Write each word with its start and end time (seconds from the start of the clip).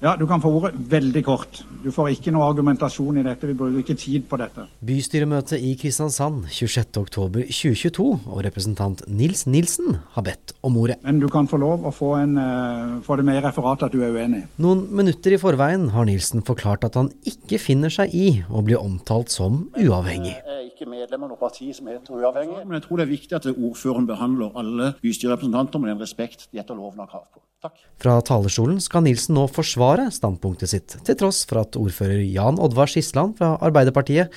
Ja, 0.00 0.16
Du 0.16 0.26
kan 0.26 0.40
få 0.40 0.48
ordet 0.48 0.72
veldig 0.88 1.20
kort. 1.26 1.58
Du 1.84 1.90
får 1.92 2.14
ikke 2.14 2.32
noe 2.32 2.46
argumentasjon 2.48 3.18
i 3.20 3.24
dette. 3.24 3.44
Vi 3.50 3.56
bruker 3.56 3.82
ikke 3.82 3.96
tid 4.00 4.24
på 4.30 4.38
dette. 4.40 4.64
Bystyremøte 4.80 5.58
i 5.60 5.74
Kristiansand 5.76 6.46
26.10.2022, 6.48 8.06
og 8.32 8.38
representant 8.46 9.02
Nils 9.12 9.44
Nilsen 9.44 9.98
har 10.14 10.24
bedt 10.24 10.54
om 10.64 10.78
ordet. 10.80 10.96
Men 11.04 11.20
du 11.20 11.28
kan 11.28 11.48
få 11.50 11.60
lov 11.60 11.84
å 11.84 11.92
få, 11.92 12.14
en, 12.16 12.32
uh, 12.40 12.96
få 13.04 13.18
det 13.20 13.26
med 13.28 13.42
i 13.42 13.44
referatet 13.44 13.90
at 13.90 13.92
du 13.92 14.00
er 14.00 14.16
uenig. 14.16 14.46
Noen 14.56 14.86
minutter 14.88 15.36
i 15.36 15.40
forveien 15.42 15.90
har 15.92 16.08
Nilsen 16.08 16.46
forklart 16.48 16.88
at 16.88 16.96
han 16.96 17.12
ikke 17.28 17.60
finner 17.60 17.92
seg 17.92 18.16
i 18.16 18.30
å 18.48 18.64
bli 18.64 18.80
omtalt 18.80 19.28
som 19.28 19.66
uavhengig. 19.76 20.32
Jeg 20.32 20.56
er 20.56 20.64
ikke 20.72 20.88
medlem 20.88 21.28
av 21.28 21.34
noe 21.34 21.42
parti 21.44 21.68
som 21.76 21.92
heter 21.92 22.24
uavhengig, 22.24 22.64
men 22.64 22.80
jeg 22.80 22.88
tror 22.88 23.02
det 23.02 23.04
er 23.04 23.12
viktig 23.12 23.36
at 23.36 23.52
ordføreren 23.52 24.08
behandler 24.08 24.56
alle 24.56 24.94
bystyrerepresentanter 25.04 25.84
med 25.84 25.92
den 25.92 26.02
respekt 26.08 26.48
de 26.48 26.64
etter 26.64 26.72
loven 26.72 27.04
har 27.04 27.12
krav 27.12 27.28
på. 27.28 27.44
Takk. 27.60 27.76
Fra 28.00 28.14
talerstolen 28.24 28.78
skal 28.80 29.02
Nilsen 29.04 29.34
nå 29.36 29.42
forsvare 29.52 29.89
standpunktet 30.14 30.70
sitt, 30.70 30.94
til 31.06 31.16
tross 31.18 31.42
for 31.48 31.62
at 31.62 31.78
ordfører 31.80 32.20
Jan 32.22 32.60
Oddvar 32.62 32.90
Skisland 32.90 33.36
fra 33.40 33.56
Arbeiderpartiet 33.64 34.30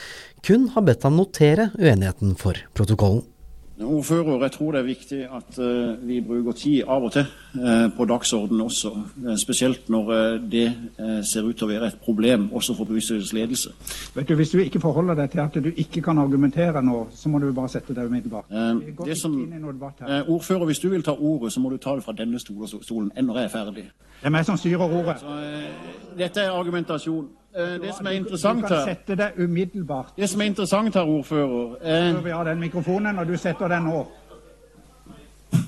kun 0.43 0.69
har 0.73 0.85
bedt 0.87 1.03
ham 1.05 1.19
notere 1.19 1.69
uenigheten 1.77 2.33
for 2.39 2.57
protokollen. 2.73 3.23
Ordfører, 3.81 4.41
jeg 4.41 4.51
tror 4.51 4.71
det 4.71 4.79
er 4.79 4.85
viktig 4.85 5.19
at 5.25 5.57
uh, 5.57 6.07
vi 6.07 6.19
bruker 6.21 6.51
tid 6.51 6.83
av 6.87 7.07
og 7.07 7.11
til 7.11 7.25
uh, 7.57 7.89
på 7.97 8.05
dagsordenen 8.05 8.61
også. 8.61 8.91
Uh, 9.25 9.33
spesielt 9.37 9.89
når 9.89 10.11
det 10.51 10.67
ser 11.25 11.47
ut 11.47 11.57
til 11.57 11.65
å 11.65 11.71
være 11.71 11.89
et 11.89 11.97
problem 12.03 12.51
også 12.53 12.75
for 12.77 12.85
bevisstgjørelsens 12.85 13.33
ledelse. 13.33 13.73
Vet 14.13 14.29
du, 14.29 14.35
Hvis 14.35 14.53
du 14.53 14.59
ikke 14.61 14.79
forholder 14.79 15.17
deg 15.17 15.31
til 15.31 15.41
at 15.41 15.57
du 15.65 15.71
ikke 15.73 16.01
kan 16.05 16.21
argumentere 16.21 16.83
nå, 16.85 17.07
så 17.11 17.29
må 17.29 17.41
du 17.41 17.49
bare 17.51 17.73
sette 17.73 17.95
deg 17.97 18.05
umiddelbart. 18.05 18.53
Som, 19.17 19.39
ordfører, 20.27 20.65
hvis 20.65 20.79
du 20.79 20.89
vil 20.89 21.03
ta 21.03 21.17
ordet, 21.17 21.53
så 21.53 21.59
må 21.59 21.69
du 21.69 21.77
ta 21.77 21.95
det 21.95 22.05
fra 22.05 22.13
denne 22.13 22.39
stolen 22.39 23.11
når 23.17 23.39
jeg 23.39 23.49
er 23.49 23.55
ferdig. 23.57 23.87
Det 24.21 24.29
er 24.29 24.37
meg 24.37 24.45
som 24.45 24.57
styrer 24.57 24.85
ordet. 24.85 25.17
Så, 25.19 25.39
dette 26.17 26.45
er 26.45 26.53
argumentasjon. 26.53 27.31
Eh, 27.55 27.81
det 27.81 27.93
som 27.97 28.07
er 28.07 28.11
interessant 28.17 28.65
her 28.65 28.85
sette 28.87 29.15
deg 29.15 29.31
umiddelbart. 29.37 30.07
Det 30.17 30.29
som 30.29 30.41
er 30.41 30.45
interessant 30.49 30.95
her, 30.97 31.05
ordfører 31.05 31.75
eh... 31.85 32.23
Vi 32.25 32.31
har 32.33 32.43
den 32.43 32.59
mikrofonen, 32.59 33.19
og 33.19 33.27
du 33.27 33.37
setter 33.37 33.67
den 33.69 33.83
nå. 33.83 34.07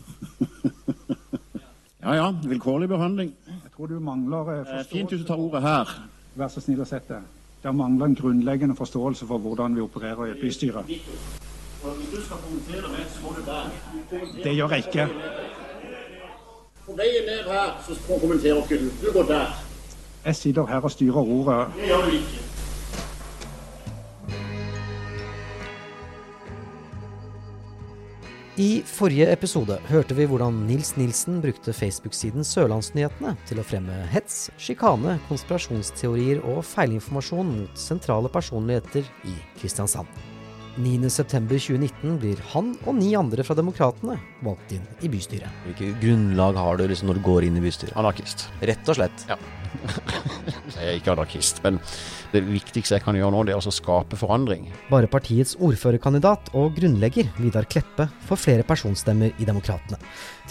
ja 2.05 2.13
ja, 2.15 2.35
vilkårlig 2.43 2.89
behandling. 2.89 3.35
Jeg 3.45 3.71
tror 3.75 3.87
du 3.87 3.99
mangler 3.99 4.39
eh, 4.39 4.45
forståelse. 4.65 4.89
Fint 4.89 5.09
du 5.09 5.23
tar 5.27 5.35
ordet 5.35 5.61
her. 5.61 5.89
Vær 6.35 6.47
så 6.49 6.61
snill 6.65 6.81
å 6.81 6.85
sette 6.89 7.13
deg. 7.13 7.21
Det 7.61 7.75
mangler 7.75 8.05
en 8.09 8.15
grunnleggende 8.17 8.75
forståelse 8.75 9.25
for 9.29 9.37
hvordan 9.45 9.75
vi 9.77 9.81
opererer 9.85 10.25
i 10.25 10.29
et 10.33 10.41
bystyre. 10.41 10.81
Du 10.81 10.87
det, 11.85 11.93
du 14.43 14.49
gjør 14.49 14.69
jeg 14.73 14.79
ikke. 14.87 15.05
På 16.85 16.91
veien 16.97 17.25
ned 17.29 17.43
her, 17.53 17.69
så 17.85 17.93
kommenterer 18.21 18.57
ikke 18.63 18.77
du. 18.81 18.87
Du 19.05 19.09
går 19.13 19.23
der. 19.29 19.74
Jeg 20.25 20.35
sitter 20.35 20.65
her 20.65 20.81
og 20.81 20.91
styrer 20.91 21.21
ordet. 21.21 21.67
Det 21.77 21.87
gjør 21.91 22.05
du 22.05 22.17
ikke. 22.17 22.41
I 28.55 28.69
forrige 28.87 29.27
episode 29.33 29.75
hørte 29.89 30.15
vi 30.15 30.25
hvordan 30.31 30.61
Nils 30.65 30.93
Nilsen 30.95 31.41
brukte 31.43 31.73
Facebook-siden 31.75 32.45
Sørlandsnyhetene 32.47 33.33
til 33.45 33.59
å 33.59 33.65
fremme 33.67 33.97
hets, 34.13 34.47
sjikane, 34.57 35.17
konspirasjonsteorier 35.27 36.39
og 36.47 36.61
feilinformasjon 36.63 37.51
mot 37.51 37.77
sentrale 37.77 38.31
personligheter 38.31 39.03
i 39.27 39.35
Kristiansand. 39.59 40.07
9.9.2019 40.79 42.15
blir 42.23 42.39
han 42.55 42.73
og 42.87 42.97
ni 42.97 43.11
andre 43.19 43.43
fra 43.45 43.59
Demokratene 43.59 44.17
valgt 44.43 44.73
inn 44.75 44.87
i 45.03 45.11
bystyret. 45.11 45.51
Hvilket 45.67 46.01
grunnlag 46.01 46.57
har 46.63 46.79
du 46.79 46.87
liksom 46.87 47.11
når 47.11 47.19
du 47.19 47.25
går 47.27 47.49
inn 47.49 47.59
i 47.59 47.67
bystyret? 47.67 47.93
Anarkist. 47.99 48.47
Rett 48.63 48.87
og 48.87 49.03
slett. 49.03 49.27
Ja. 49.29 49.37
Jeg 50.75 50.87
er 50.87 50.97
ikke 50.99 51.13
anarkist, 51.13 51.61
men 51.65 51.79
det 52.33 52.43
viktigste 52.47 52.97
jeg 52.97 53.05
kan 53.05 53.17
gjøre 53.17 53.33
nå, 53.33 53.43
det 53.47 53.55
er 53.55 53.61
å 53.61 53.73
skape 53.73 54.17
forandring. 54.19 54.67
Bare 54.89 55.09
partiets 55.11 55.55
ordførerkandidat 55.59 56.51
og 56.57 56.75
grunnlegger 56.77 57.29
Vidar 57.39 57.67
Kleppe 57.69 58.09
får 58.27 58.41
flere 58.41 58.65
personstemmer 58.67 59.35
i 59.39 59.47
Demokratene. 59.47 59.99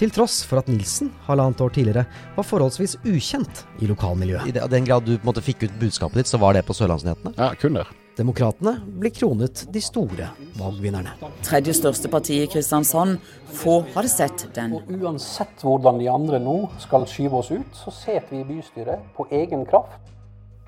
Til 0.00 0.12
tross 0.14 0.40
for 0.46 0.62
at 0.62 0.70
Nilsen 0.70 1.12
halvannet 1.28 1.60
år 1.64 1.74
tidligere 1.74 2.06
var 2.36 2.48
forholdsvis 2.48 2.98
ukjent 3.04 3.64
i 3.80 3.90
lokalmiljøet. 3.90 4.48
I 4.50 4.56
den 4.58 4.88
grad 4.88 5.06
du 5.06 5.14
på 5.16 5.22
en 5.22 5.30
måte 5.32 5.44
fikk 5.44 5.66
ut 5.66 5.76
budskapet 5.82 6.22
ditt, 6.22 6.30
så 6.30 6.40
var 6.42 6.56
det 6.56 6.66
på 6.66 6.76
Sørlandsnyhetene? 6.76 7.36
Ja, 7.38 7.52
kun 7.58 7.78
der. 7.78 7.92
Demokratene 8.14 8.76
blir 8.86 9.10
kronet 9.10 9.64
de 9.74 9.80
store 9.82 10.28
valgvinnerne. 10.54 11.16
Tredje 11.42 11.74
største 11.74 12.10
parti 12.10 12.36
i 12.44 12.48
Kristiansand. 12.50 13.18
Få 13.58 13.80
hadde 13.96 14.10
sett 14.12 14.46
den. 14.54 14.76
Og 14.78 14.90
uansett 14.94 15.64
hvordan 15.66 15.98
de 15.98 16.08
andre 16.12 16.38
nå 16.42 16.56
skal 16.82 17.08
skyve 17.10 17.40
oss 17.42 17.50
ut, 17.50 17.74
så 17.74 17.94
sitter 17.94 18.30
vi 18.30 18.42
i 18.44 18.48
bystyret 18.52 19.02
på 19.16 19.26
egen 19.34 19.66
kraft. 19.66 20.12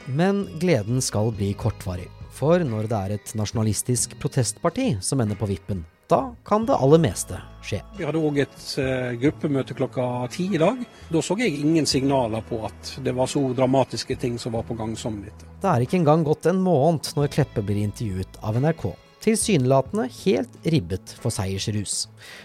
Men 0.06 0.46
gleden 0.58 1.02
skal 1.02 1.30
bli 1.34 1.52
kortvarig. 1.58 2.08
For 2.36 2.60
når 2.66 2.90
det 2.90 2.98
er 2.98 3.14
et 3.16 3.36
nasjonalistisk 3.38 4.18
protestparti 4.20 4.96
som 5.00 5.22
ender 5.22 5.38
på 5.38 5.48
vippen, 5.48 5.86
da 6.08 6.34
kan 6.46 6.66
det 6.66 6.76
aller 6.78 7.00
meste 7.02 7.38
skje. 7.66 7.80
Vi 7.98 8.06
hadde 8.06 8.20
òg 8.22 8.38
et 8.44 8.66
uh, 8.78 9.14
gruppemøte 9.20 9.74
klokka 9.76 10.04
ti 10.32 10.48
i 10.54 10.60
dag. 10.60 10.78
Da 11.10 11.22
så 11.22 11.36
jeg 11.40 11.58
ingen 11.58 11.88
signaler 11.88 12.44
på 12.46 12.60
at 12.68 12.92
det 13.02 13.14
var 13.16 13.30
så 13.30 13.42
dramatiske 13.56 14.18
ting 14.22 14.38
som 14.38 14.54
var 14.54 14.66
på 14.68 14.76
gang 14.78 14.94
som 14.98 15.18
dette. 15.24 15.48
Det 15.62 15.72
er 15.72 15.82
ikke 15.82 15.98
engang 16.00 16.22
gått 16.26 16.46
en 16.50 16.62
måned 16.62 17.10
når 17.18 17.32
Kleppe 17.34 17.64
blir 17.66 17.82
intervjuet 17.82 18.38
av 18.46 18.60
NRK. 18.62 18.86
Tilsynelatende 19.26 20.06
helt 20.22 20.70
ribbet 20.70 21.16
for 21.18 21.34
seiersrus. 21.34 22.04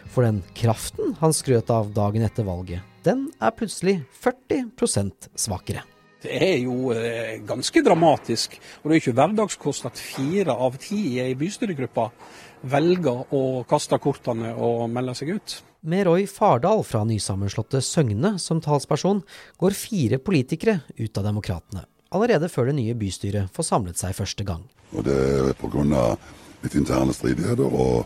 For 0.09 0.25
den 0.25 0.41
kraften 0.57 1.13
han 1.21 1.35
skrøt 1.35 1.69
av 1.69 1.93
dagen 1.93 2.25
etter 2.25 2.47
valget, 2.47 2.81
den 3.05 3.27
er 3.41 3.53
plutselig 3.53 3.99
40% 4.23 5.29
svakere. 5.37 5.85
Det 6.21 6.35
er 6.37 6.59
jo 6.61 6.91
eh, 6.93 7.39
ganske 7.49 7.81
dramatisk. 7.81 8.53
Og 8.81 8.89
det 8.89 8.95
er 8.95 9.01
ikke 9.01 9.17
hverdagskost 9.17 9.87
at 9.89 9.97
fire 9.97 10.53
av 10.53 10.77
ti 10.81 11.17
i 11.17 11.33
bystyregruppa. 11.37 12.09
bystyregruppe 12.09 12.50
velger 12.61 13.33
å 13.33 13.43
kaste 13.69 13.97
kortene 14.01 14.53
og 14.53 14.87
melde 14.93 15.15
seg 15.17 15.35
ut. 15.37 15.57
Med 15.81 16.05
Roy 16.05 16.27
Fardal 16.29 16.83
fra 16.85 17.01
nysammenslåtte 17.09 17.81
Søgne 17.81 18.35
som 18.39 18.61
talsperson, 18.61 19.23
går 19.57 19.77
fire 19.77 20.21
politikere 20.21 20.81
ut 20.99 21.17
av 21.17 21.25
Demokratene. 21.25 21.87
Allerede 22.11 22.51
før 22.51 22.69
det 22.69 22.77
nye 22.77 22.93
bystyret 22.97 23.49
får 23.55 23.65
samlet 23.65 23.97
seg 23.97 24.13
første 24.13 24.45
gang. 24.45 24.67
Og 24.91 25.03
Det 25.07 25.15
er 25.15 25.53
pga. 25.57 26.17
litt 26.61 26.75
interne 26.75 27.13
stridigheter. 27.13 27.65
og 27.65 28.05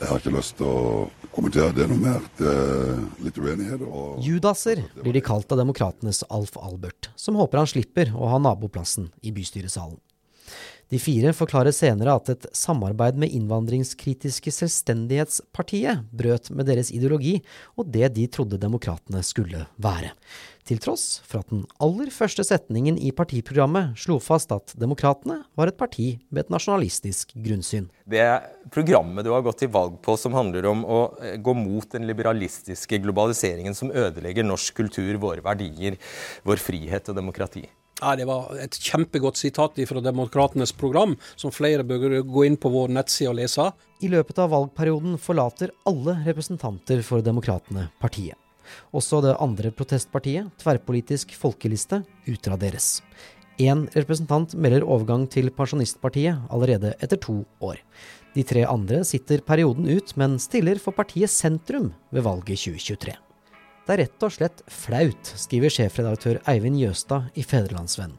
jeg 0.00 0.08
har 0.10 0.18
ikke 0.18 0.34
lyst 0.34 0.56
til 0.58 0.66
å 0.66 1.28
kommentere 1.32 1.72
det 1.72 1.86
noe 1.88 2.00
mer. 2.02 2.24
Det 2.36 2.50
er 2.50 2.98
litt 3.24 3.38
uenigheter. 3.38 3.84
Og... 3.86 4.18
Judaser 4.24 4.82
blir 4.98 5.14
de 5.16 5.22
kalt 5.24 5.52
av 5.54 5.60
demokratenes 5.62 6.24
Alf 6.34 6.58
Albert, 6.60 7.10
som 7.16 7.38
håper 7.38 7.62
han 7.62 7.70
slipper 7.70 8.10
å 8.12 8.28
ha 8.32 8.40
naboplassen 8.42 9.12
i 9.22 9.32
bystyresalen. 9.34 9.96
De 10.92 11.00
fire 11.00 11.32
forklarer 11.34 11.72
senere 11.74 12.12
at 12.14 12.28
et 12.30 12.44
samarbeid 12.54 13.16
med 13.18 13.32
innvandringskritiske 13.34 14.52
Selvstendighetspartiet 14.52 16.04
brøt 16.14 16.50
med 16.54 16.68
deres 16.68 16.92
ideologi 16.94 17.38
og 17.74 17.88
det 17.90 18.12
de 18.18 18.26
trodde 18.30 18.60
demokratene 18.60 19.24
skulle 19.24 19.64
være. 19.82 20.12
Til 20.64 20.78
tross 20.80 21.18
for 21.28 21.42
at 21.42 21.50
den 21.52 21.64
aller 21.82 22.08
første 22.12 22.44
setningen 22.46 22.96
i 22.96 23.10
partiprogrammet 23.16 23.98
slo 24.00 24.16
fast 24.22 24.52
at 24.54 24.72
demokratene 24.80 25.42
var 25.58 25.68
et 25.68 25.80
parti 25.80 26.14
med 26.30 26.44
et 26.44 26.52
nasjonalistisk 26.54 27.34
grunnsyn. 27.36 27.90
Det 28.08 28.24
programmet 28.72 29.26
du 29.26 29.32
har 29.34 29.44
gått 29.44 29.64
til 29.64 29.72
valg 29.74 29.98
på 30.04 30.16
som 30.20 30.36
handler 30.36 30.68
om 30.70 30.84
å 30.88 31.00
eh, 31.20 31.36
gå 31.36 31.56
mot 31.58 31.88
den 31.92 32.08
liberalistiske 32.08 33.02
globaliseringen 33.04 33.76
som 33.76 33.92
ødelegger 33.92 34.46
norsk 34.46 34.78
kultur, 34.78 35.16
våre 35.20 35.44
verdier, 35.44 35.98
vår 36.48 36.62
frihet 36.64 37.12
og 37.12 37.18
demokrati. 37.20 37.66
Ja, 38.00 38.16
Det 38.16 38.26
var 38.26 38.56
et 38.58 38.74
kjempegodt 38.74 39.38
sitat 39.38 39.78
fra 39.88 40.00
Demokratenes 40.02 40.72
program, 40.72 41.16
som 41.36 41.52
flere 41.54 41.84
bør 41.86 42.22
gå 42.26 42.46
inn 42.46 42.56
på 42.56 42.68
vår 42.68 42.88
nettside 42.88 43.30
og 43.30 43.38
lese. 43.38 43.70
I 44.02 44.10
løpet 44.10 44.38
av 44.38 44.50
valgperioden 44.50 45.18
forlater 45.18 45.70
alle 45.86 46.18
representanter 46.26 47.02
for 47.06 47.22
Demokratene 47.22 47.88
partiet. 48.02 48.36
Også 48.96 49.20
det 49.22 49.36
andre 49.40 49.70
protestpartiet, 49.70 50.50
Tverrpolitisk 50.58 51.34
folkeliste, 51.38 52.02
utraderes. 52.26 53.02
Én 53.62 53.84
representant 53.94 54.56
melder 54.58 54.82
overgang 54.82 55.28
til 55.30 55.52
Pensjonistpartiet 55.54 56.48
allerede 56.50 56.96
etter 56.98 57.20
to 57.22 57.44
år. 57.62 57.78
De 58.34 58.42
tre 58.42 58.64
andre 58.66 59.04
sitter 59.06 59.44
perioden 59.46 59.86
ut, 59.86 60.16
men 60.18 60.40
stiller 60.42 60.80
for 60.82 60.96
partiet 60.96 61.30
Sentrum 61.30 61.92
ved 62.10 62.26
valget 62.26 62.58
2023. 62.66 63.14
Det 63.84 63.92
er 63.92 64.00
rett 64.06 64.24
og 64.24 64.32
slett 64.32 64.62
flaut, 64.72 65.30
skriver 65.36 65.72
sjefredaktør 65.72 66.38
Eivind 66.48 66.78
Jøstad 66.80 67.26
i 67.36 67.42
Fedrelandsvennen. 67.44 68.16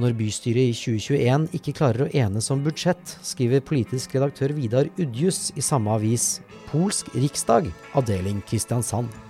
Når 0.00 0.16
bystyret 0.18 0.70
i 0.70 0.74
2021 0.74 1.46
ikke 1.58 1.74
klarer 1.78 2.06
å 2.06 2.10
enes 2.16 2.48
om 2.50 2.62
budsjett, 2.64 3.14
skriver 3.22 3.62
politisk 3.62 4.16
redaktør 4.16 4.54
Vidar 4.56 4.90
Udjus 4.98 5.52
i 5.54 5.62
samme 5.62 5.94
avis 5.94 6.40
Polsk 6.70 7.12
riksdag, 7.14 7.68
avdeling 7.94 8.42
Kristiansand. 8.50 9.29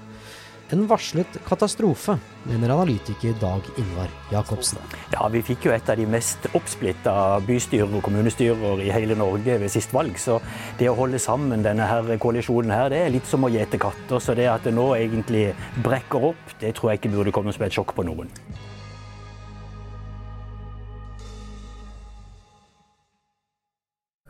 En 0.70 0.84
varslet 0.86 1.38
katastrofe, 1.42 2.14
mener 2.46 2.70
analytiker 2.70 3.34
Dag 3.40 3.64
Ingvar 3.78 4.10
Jacobsen. 4.30 4.78
Ja, 5.10 5.26
Vi 5.28 5.42
fikk 5.42 5.66
jo 5.66 5.72
et 5.74 5.88
av 5.90 5.98
de 5.98 6.06
mest 6.06 6.46
oppsplitta 6.54 7.14
bystyrer 7.42 7.90
og 7.90 8.04
kommunestyrer 8.06 8.84
i 8.84 8.92
hele 8.94 9.16
Norge 9.18 9.58
ved 9.58 9.72
sist 9.72 9.90
valg. 9.90 10.14
Så 10.14 10.38
det 10.78 10.86
å 10.86 10.94
holde 10.94 11.18
sammen 11.18 11.66
denne 11.66 11.90
her 11.90 12.14
koalisjonen 12.22 12.70
her, 12.70 12.86
det 12.88 13.02
er 13.02 13.10
litt 13.10 13.26
som 13.26 13.42
å 13.42 13.50
gjete 13.50 13.82
katter. 13.82 14.22
Så 14.22 14.38
det 14.38 14.46
at 14.46 14.62
det 14.62 14.76
nå 14.76 14.92
egentlig 14.94 15.48
brekker 15.82 16.30
opp, 16.30 16.58
det 16.62 16.76
tror 16.78 16.92
jeg 16.92 17.02
ikke 17.02 17.14
burde 17.18 17.34
komme 17.34 17.54
som 17.56 17.66
et 17.66 17.74
sjokk 17.74 17.96
på 17.98 18.06
noen. 18.06 18.30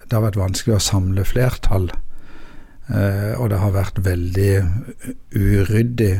Det 0.09 0.17
har 0.17 0.25
vært 0.25 0.41
vanskelig 0.41 0.81
å 0.81 0.87
samle 0.89 1.23
flertall 1.29 1.93
Eh, 2.91 3.35
og 3.39 3.51
det 3.53 3.61
har 3.63 3.75
vært 3.75 4.01
veldig 4.03 4.53
uryddig 5.37 6.13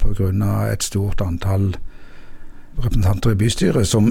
pga. 0.00 0.72
et 0.72 0.82
stort 0.82 1.20
antall 1.20 1.74
representanter 2.78 3.34
i 3.34 3.38
bystyret 3.38 3.86
som, 3.86 4.08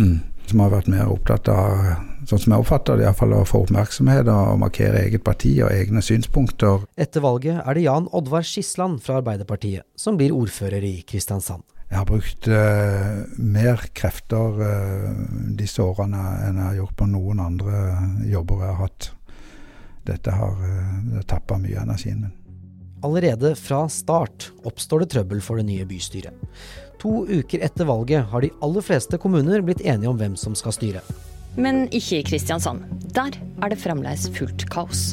som 0.48 0.60
har 0.62 0.70
vært 0.70 0.88
mer 0.88 1.10
opptatt 1.10 1.48
av 1.48 1.96
sånn 2.26 2.42
som 2.42 2.54
jeg 2.54 2.62
oppfatter 2.62 2.98
det, 2.98 3.06
iallfall 3.06 3.34
å 3.36 3.44
få 3.46 3.62
oppmerksomhet 3.64 4.28
og 4.30 4.58
markere 4.62 5.04
eget 5.06 5.24
parti 5.26 5.56
og 5.62 5.70
egne 5.70 6.02
synspunkter. 6.02 6.86
Etter 6.98 7.22
valget 7.22 7.60
er 7.62 7.78
det 7.78 7.86
Jan 7.86 8.08
Oddvar 8.14 8.46
Skisland 8.46 9.02
fra 9.04 9.20
Arbeiderpartiet 9.20 9.86
som 9.98 10.18
blir 10.18 10.34
ordfører 10.34 10.82
i 10.86 11.00
Kristiansand. 11.06 11.62
Jeg 11.86 12.00
har 12.00 12.06
brukt 12.08 12.48
uh, 12.50 13.22
mer 13.38 13.84
krefter 13.94 14.58
uh, 14.58 15.10
disse 15.58 15.82
årene 15.82 16.22
enn 16.48 16.58
jeg 16.58 16.66
har 16.66 16.80
gjort 16.80 16.96
på 16.98 17.06
noen 17.12 17.42
andre 17.44 17.84
jobber 18.26 18.64
jeg 18.64 18.72
har 18.72 18.82
hatt. 18.88 19.10
Dette 20.06 20.34
har 20.34 20.56
uh, 20.56 21.22
tappa 21.28 21.58
mye 21.60 21.76
av 21.76 21.88
energien 21.88 22.24
min. 22.24 22.34
Allerede 23.04 23.52
fra 23.58 23.84
start 23.92 24.50
oppstår 24.66 25.04
det 25.04 25.10
trøbbel 25.12 25.42
for 25.44 25.60
det 25.60 25.66
nye 25.68 25.84
bystyret. 25.86 26.34
To 27.02 27.26
uker 27.28 27.62
etter 27.62 27.86
valget 27.86 28.24
har 28.32 28.42
de 28.42 28.50
aller 28.64 28.82
fleste 28.82 29.20
kommuner 29.20 29.62
blitt 29.62 29.84
enige 29.84 30.10
om 30.10 30.18
hvem 30.18 30.34
som 30.40 30.56
skal 30.58 30.74
styre. 30.74 31.04
Men 31.60 31.84
ikke 31.94 32.20
i 32.20 32.24
Kristiansand. 32.26 32.84
Der 33.16 33.36
er 33.36 33.72
det 33.72 33.80
fremdeles 33.80 34.26
fullt 34.36 34.66
kaos. 34.72 35.12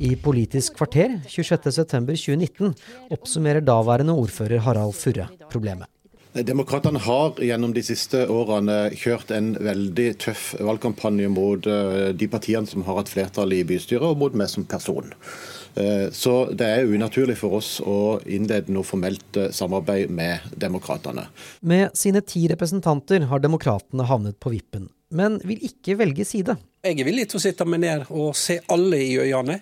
I 0.00 0.14
Politisk 0.16 0.78
kvarter 0.78 1.18
26.9.2019 1.28 2.72
oppsummerer 3.12 3.60
daværende 3.60 4.14
ordfører 4.16 4.62
Harald 4.64 4.96
Furre 4.96 5.28
problemet. 5.52 5.90
Demokratene 6.32 7.00
har 7.02 7.40
gjennom 7.42 7.72
de 7.74 7.82
siste 7.82 8.20
årene 8.30 8.92
kjørt 8.94 9.32
en 9.34 9.50
veldig 9.58 10.12
tøff 10.22 10.52
valgkampanje 10.62 11.26
mot 11.32 11.66
eh, 11.66 12.12
de 12.14 12.28
partiene 12.30 12.70
som 12.70 12.84
har 12.86 13.00
hatt 13.00 13.10
flertall 13.10 13.50
i 13.56 13.64
bystyret, 13.66 14.06
og 14.06 14.20
mot 14.20 14.36
meg 14.38 14.46
som 14.52 14.66
person. 14.68 15.10
Eh, 15.74 16.06
så 16.14 16.34
det 16.54 16.68
er 16.70 16.86
unaturlig 16.86 17.34
for 17.40 17.58
oss 17.58 17.72
å 17.82 18.20
innlede 18.30 18.70
noe 18.70 18.86
formelt 18.86 19.40
eh, 19.42 19.50
samarbeid 19.50 20.14
med 20.14 20.46
demokratene. 20.54 21.26
Med 21.66 21.98
sine 21.98 22.22
ti 22.22 22.44
representanter 22.52 23.26
har 23.26 23.42
demokratene 23.42 24.06
havnet 24.06 24.38
på 24.38 24.54
vippen, 24.54 24.86
men 25.10 25.40
vil 25.42 25.66
ikke 25.66 25.98
velge 25.98 26.28
side. 26.28 26.60
Jeg 26.86 26.94
er 26.94 27.10
villig 27.10 27.26
til 27.32 27.40
å 27.40 27.42
sitte 27.42 27.66
meg 27.66 27.82
ned 27.82 28.06
og 28.08 28.38
se 28.38 28.60
alle 28.70 29.02
i 29.02 29.18
øynene 29.18 29.58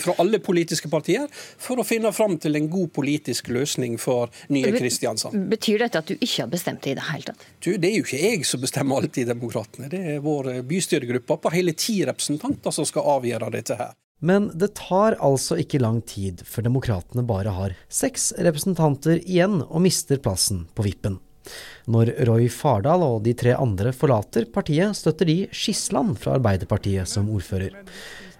fra 0.00 0.14
alle 0.22 0.40
politiske 0.42 0.88
partier 0.92 1.26
for 1.32 1.80
å 1.80 1.86
finne 1.86 2.12
fram 2.16 2.38
til 2.40 2.56
en 2.56 2.68
god 2.72 2.92
politisk 2.96 3.50
løsning 3.52 3.98
for 4.00 4.32
nye 4.52 4.72
Kristiansand. 4.76 5.48
Betyr 5.52 5.84
dette 5.84 6.00
at 6.00 6.12
du 6.12 6.16
ikke 6.16 6.44
har 6.44 6.52
bestemt 6.52 6.84
det 6.86 6.94
i 6.94 6.98
det 6.98 7.08
hele 7.10 7.28
tatt? 7.32 7.48
Du, 7.60 7.72
det 7.76 7.90
er 7.90 7.98
jo 7.98 8.06
ikke 8.06 8.22
jeg 8.22 8.46
som 8.48 8.62
bestemmer 8.62 9.02
alt 9.02 9.18
i 9.20 9.26
Demokratene. 9.28 9.90
Det 9.92 10.04
er 10.14 10.22
vår 10.24 10.54
bystyregruppe 10.68 11.40
på 11.42 11.52
hele 11.54 11.74
ti 11.76 12.00
representanter 12.08 12.74
som 12.74 12.88
skal 12.88 13.18
avgjøre 13.18 13.50
dette 13.52 13.78
her. 13.80 13.92
Men 14.22 14.52
det 14.54 14.76
tar 14.78 15.16
altså 15.18 15.56
ikke 15.58 15.80
lang 15.82 15.98
tid 16.06 16.44
før 16.46 16.68
Demokratene 16.68 17.24
bare 17.26 17.52
har 17.56 17.74
seks 17.90 18.30
representanter 18.38 19.18
igjen 19.18 19.58
og 19.64 19.82
mister 19.82 20.20
plassen 20.22 20.68
på 20.76 20.86
vippen. 20.86 21.18
Når 21.90 22.12
Roy 22.28 22.46
Fardal 22.52 23.02
og 23.02 23.24
de 23.26 23.34
tre 23.34 23.56
andre 23.58 23.90
forlater 23.96 24.46
partiet, 24.54 24.94
støtter 24.94 25.26
de 25.26 25.38
Skisland 25.50 26.14
fra 26.22 26.36
Arbeiderpartiet 26.38 27.10
som 27.10 27.30
ordfører. 27.34 27.74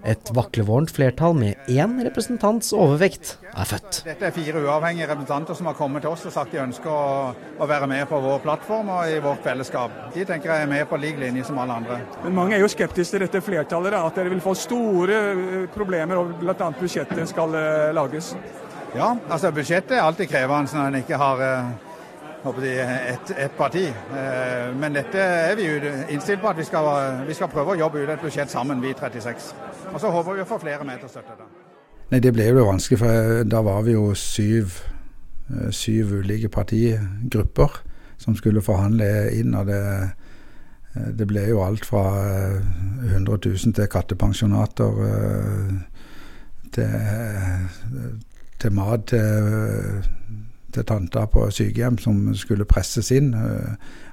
Et 0.02 0.30
vaklevorent 0.34 0.90
flertall 0.90 1.36
med 1.38 1.68
én 1.70 1.92
representants 2.02 2.72
overvekt 2.74 3.36
er 3.52 3.68
født. 3.70 4.00
Dette 4.08 4.26
er 4.26 4.34
fire 4.34 4.62
uavhengige 4.64 5.06
representanter 5.06 5.54
som 5.54 5.68
har 5.70 5.76
kommet 5.78 6.02
til 6.02 6.10
oss 6.10 6.24
og 6.26 6.34
sagt 6.34 6.56
de 6.56 6.58
ønsker 6.58 6.90
å, 6.90 7.28
å 7.62 7.68
være 7.70 7.86
med 7.86 8.08
på 8.10 8.18
vår 8.24 8.40
plattform 8.42 8.90
og 8.96 9.12
i 9.12 9.20
vårt 9.22 9.44
fellesskap. 9.46 9.94
De 10.16 10.24
tenker 10.26 10.50
jeg 10.50 10.66
er 10.66 10.72
med 10.72 10.88
på 10.90 10.98
lik 10.98 11.20
linje 11.22 11.46
som 11.46 11.60
alle 11.62 11.76
andre. 11.78 12.00
Men 12.24 12.34
mange 12.40 12.56
er 12.58 12.64
jo 12.64 12.72
skeptiske 12.72 13.14
til 13.14 13.22
dette 13.22 13.44
flertallet, 13.46 13.94
at 13.94 14.18
dere 14.18 14.32
vil 14.32 14.42
få 14.42 14.56
store 14.58 15.20
eh, 15.20 15.54
problemer 15.70 16.18
og 16.18 16.34
bl.a. 16.40 16.72
budsjettet 16.80 17.30
skal 17.30 17.54
uh, 17.54 17.94
lages. 17.94 18.32
Ja, 18.96 19.12
altså 19.30 19.52
budsjettet 19.54 20.00
er 20.00 20.02
alltid 20.02 20.32
krevende 20.32 20.80
når 20.80 20.90
en 20.90 20.98
ikke 21.04 21.20
har 21.22 21.44
uh, 21.46 22.58
et, 22.66 23.30
et, 23.36 23.54
parti. 23.54 23.84
Men 24.82 24.98
dette 24.98 25.22
er 25.22 25.54
vi 25.54 25.68
innstilt 26.10 26.42
på 26.42 26.50
at 26.50 26.58
vi 26.58 26.66
skal, 26.66 26.90
vi 27.28 27.38
skal 27.38 27.52
prøve 27.52 27.76
å 27.76 27.80
jobbe 27.84 28.02
ut 28.02 28.10
et 28.16 28.24
budsjett 28.24 28.50
sammen, 28.50 28.82
vi 28.82 28.90
36. 28.98 29.52
Og 29.92 30.00
så 30.00 30.10
håper 30.10 30.34
vi 30.38 30.42
å 30.42 30.48
få 30.48 30.58
flere 30.62 30.84
med 30.88 31.00
til 31.02 31.10
å 31.10 31.12
støtte 31.12 31.36
det. 31.38 31.46
Nei, 32.12 32.20
Det 32.20 32.32
ble 32.32 32.48
jo 32.48 32.66
vanskelig, 32.66 32.98
for 32.98 33.44
da 33.48 33.62
var 33.64 33.82
vi 33.82 33.92
jo 33.92 34.14
syv, 34.14 34.80
eh, 35.50 35.70
syv 35.70 36.12
ulike 36.12 36.48
partigrupper 36.48 37.80
som 38.18 38.36
skulle 38.36 38.62
forhandle 38.62 39.32
inn. 39.32 39.54
og 39.54 39.66
det, 39.66 40.10
eh, 40.96 41.10
det 41.18 41.26
ble 41.26 41.48
jo 41.48 41.62
alt 41.64 41.84
fra 41.84 42.04
100 43.02 43.34
eh, 43.34 43.50
000 43.66 43.74
til 43.74 43.86
kattepensjonater, 43.86 44.92
til, 46.72 46.90
til 48.58 48.72
mat 48.72 49.06
til, 49.06 50.04
til 50.72 50.84
tanta 50.84 51.26
på 51.26 51.50
sykehjem 51.50 51.98
som 51.98 52.34
skulle 52.34 52.64
presses 52.64 53.10
inn. 53.10 53.34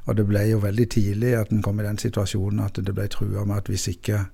Og 0.05 0.17
det 0.17 0.27
ble 0.27 0.39
jo 0.49 0.57
veldig 0.57 0.89
tidlig 0.89 1.35
at 1.37 1.51
en 1.51 1.61
kom 1.61 1.79
i 1.79 1.83
den 1.83 1.97
situasjonen 1.97 2.59
at 2.59 2.75
det 2.75 2.95
ble 2.95 3.07
trua 3.07 3.45
med 3.45 3.57
at 3.57 3.67
hvis 3.67 3.87
ikke 3.87 4.25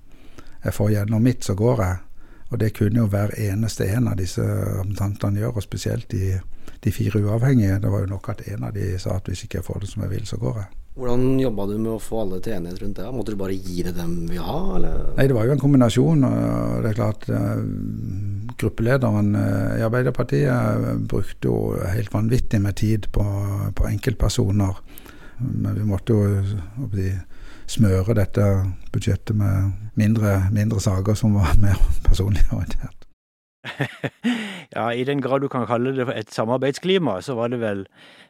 jeg 0.66 0.74
får 0.74 0.92
gjennom 0.92 1.22
mitt, 1.22 1.46
så 1.46 1.54
går 1.54 1.82
jeg. 1.84 2.02
Og 2.50 2.60
det 2.62 2.74
kunne 2.76 3.02
jo 3.02 3.10
hver 3.10 3.34
eneste 3.42 3.88
en 3.90 4.08
av 4.10 4.18
disse 4.18 4.42
representantene 4.42 5.42
gjøre, 5.42 5.58
og 5.58 5.64
spesielt 5.64 6.10
de, 6.12 6.36
de, 6.84 6.92
fire 6.94 7.22
uavhengige. 7.22 7.80
Det 7.82 7.90
var 7.90 8.04
jo 8.04 8.10
nok 8.12 8.28
at 8.34 8.44
en 8.52 8.66
av 8.68 8.74
de 8.74 8.92
sa 9.02 9.16
at 9.18 9.30
hvis 9.30 9.46
ikke 9.46 9.60
jeg 9.60 9.66
får 9.66 9.82
det 9.82 9.90
som 9.90 10.04
jeg 10.04 10.12
vil, 10.14 10.26
så 10.28 10.38
går 10.42 10.60
jeg. 10.62 10.68
Hvordan 10.96 11.24
jobba 11.42 11.66
du 11.68 11.74
med 11.76 11.90
å 11.92 12.00
få 12.00 12.22
alle 12.22 12.38
til 12.40 12.54
enighet 12.56 12.80
rundt 12.80 13.00
det? 13.02 13.08
Måtte 13.12 13.34
du 13.34 13.40
bare 13.40 13.56
gi 13.58 13.82
det 13.84 13.92
dem 13.98 14.14
vi 14.30 14.38
har, 14.40 14.68
eller? 14.78 15.02
Nei, 15.18 15.26
det 15.28 15.36
var 15.36 15.44
jo 15.44 15.56
en 15.56 15.60
kombinasjon. 15.60 16.24
og 16.24 16.84
det 16.84 16.92
er 16.92 16.96
klart 16.96 17.26
uh, 17.28 17.58
Gruppelederen 18.56 19.34
uh, 19.36 19.74
i 19.76 19.84
Arbeiderpartiet 19.84 21.02
brukte 21.10 21.50
jo 21.50 21.58
helt 21.92 22.14
vanvittig 22.14 22.62
med 22.64 22.78
tid 22.80 23.10
på, 23.12 23.26
på 23.76 23.90
enkeltpersoner. 23.90 24.80
Men 25.42 25.76
vi 25.76 25.84
måtte 25.84 26.16
jo 26.16 26.86
smøre 27.70 28.16
dette 28.16 28.44
budsjettet 28.94 29.36
med 29.36 29.72
mindre, 29.98 30.38
mindre 30.54 30.80
saker 30.82 31.18
som 31.18 31.36
var 31.38 31.56
mer 31.64 31.80
personlig 32.06 32.44
orientert. 32.52 32.92
ja, 34.76 34.92
I 34.92 35.04
den 35.04 35.20
grad 35.20 35.42
du 35.42 35.48
kan 35.50 35.66
kalle 35.66 35.94
det 35.96 36.06
et 36.14 36.30
samarbeidsklima, 36.30 37.18
så 37.22 37.34
var 37.38 37.50
det 37.50 37.58
vel 37.62 37.82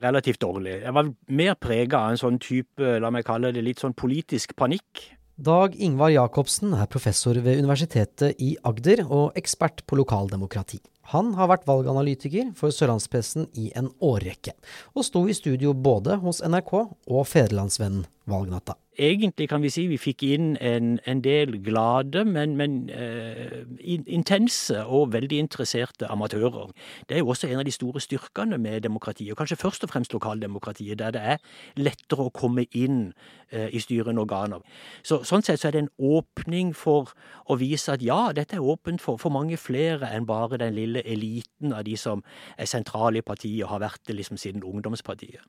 relativt 0.05 0.41
dårlig. 0.41 0.81
Jeg 0.83 0.97
var 0.97 1.13
mer 1.29 1.59
prega 1.61 2.01
av 2.01 2.15
en 2.15 2.23
sånn 2.23 2.41
type, 2.41 2.97
la 3.03 3.13
meg 3.13 3.27
kalle 3.29 3.53
det 3.53 3.65
litt 3.65 3.83
sånn 3.83 3.97
politisk 3.97 4.57
panikk. 4.57 5.05
Dag 5.37 5.75
Ingvar 5.77 6.15
Jacobsen 6.15 6.73
er 6.73 6.89
professor 6.89 7.37
ved 7.45 7.61
Universitetet 7.61 8.41
i 8.41 8.55
Agder 8.65 9.03
og 9.05 9.37
ekspert 9.37 9.83
på 9.85 9.99
lokaldemokrati. 10.01 10.81
Han 11.13 11.35
har 11.37 11.51
vært 11.53 11.69
valganalytiker 11.69 12.55
for 12.57 12.73
Sørlandspressen 12.73 13.45
i 13.55 13.69
en 13.77 13.93
årrekke, 14.01 14.57
og 14.97 15.05
sto 15.05 15.27
i 15.29 15.37
studio 15.37 15.77
både 15.77 16.17
hos 16.25 16.41
NRK 16.41 16.73
og 16.81 17.27
Federlandsvennen 17.29 18.09
valgnatta 18.27 18.77
egentlig 18.99 19.49
kan 19.49 19.63
vi 19.63 19.71
si 19.71 19.87
vi 19.87 19.99
fikk 20.01 20.23
inn 20.27 20.57
en, 20.61 20.97
en 21.07 21.21
del 21.25 21.59
glade, 21.65 22.25
men, 22.25 22.57
men 22.57 22.77
uh, 22.91 23.63
intense 23.87 24.85
og 24.85 25.13
veldig 25.13 25.39
interesserte 25.39 26.09
amatører. 26.11 26.71
Det 27.09 27.17
er 27.17 27.25
jo 27.25 27.29
også 27.35 27.51
en 27.51 27.61
av 27.61 27.67
de 27.69 27.75
store 27.75 28.01
styrkene 28.01 28.59
med 28.59 28.81
demokratiet, 28.87 29.33
og 29.33 29.41
kanskje 29.41 29.61
først 29.61 29.85
og 29.85 29.93
fremst 29.93 30.17
lokaldemokratiet, 30.17 30.99
der 30.99 31.13
det 31.17 31.23
er 31.23 31.37
lettere 31.77 32.29
å 32.29 32.35
komme 32.35 32.67
inn 32.73 33.13
uh, 33.53 33.69
i 33.69 33.83
styrende 33.83 34.25
organer. 34.25 34.65
Så, 35.03 35.23
sånn 35.29 35.45
sett 35.45 35.61
så 35.61 35.69
er 35.69 35.77
det 35.77 35.85
en 35.85 35.93
åpning 35.99 36.73
for 36.77 37.13
å 37.47 37.59
vise 37.61 37.93
at 37.93 38.05
ja, 38.05 38.33
dette 38.37 38.57
er 38.57 38.65
åpent 38.65 39.03
for, 39.03 39.21
for 39.21 39.35
mange 39.35 39.61
flere 39.61 40.09
enn 40.13 40.29
bare 40.29 40.61
den 40.63 40.75
lille 40.77 41.05
eliten 41.05 41.75
av 41.77 41.85
de 41.87 41.99
som 42.01 42.25
er 42.57 42.71
sentrale 42.71 43.21
i 43.21 43.27
partiet 43.27 43.65
og 43.67 43.75
har 43.75 43.85
vært 43.85 44.03
det 44.09 44.17
liksom 44.17 44.41
siden 44.41 44.65
ungdomspartiet. 44.65 45.45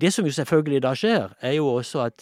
Det 0.00 0.12
som 0.14 0.26
jo 0.26 0.32
selvfølgelig 0.32 0.82
da 0.84 0.94
skjer, 0.96 1.36
er 1.44 1.58
jo 1.58 1.68
også 1.76 2.06
at 2.06 2.15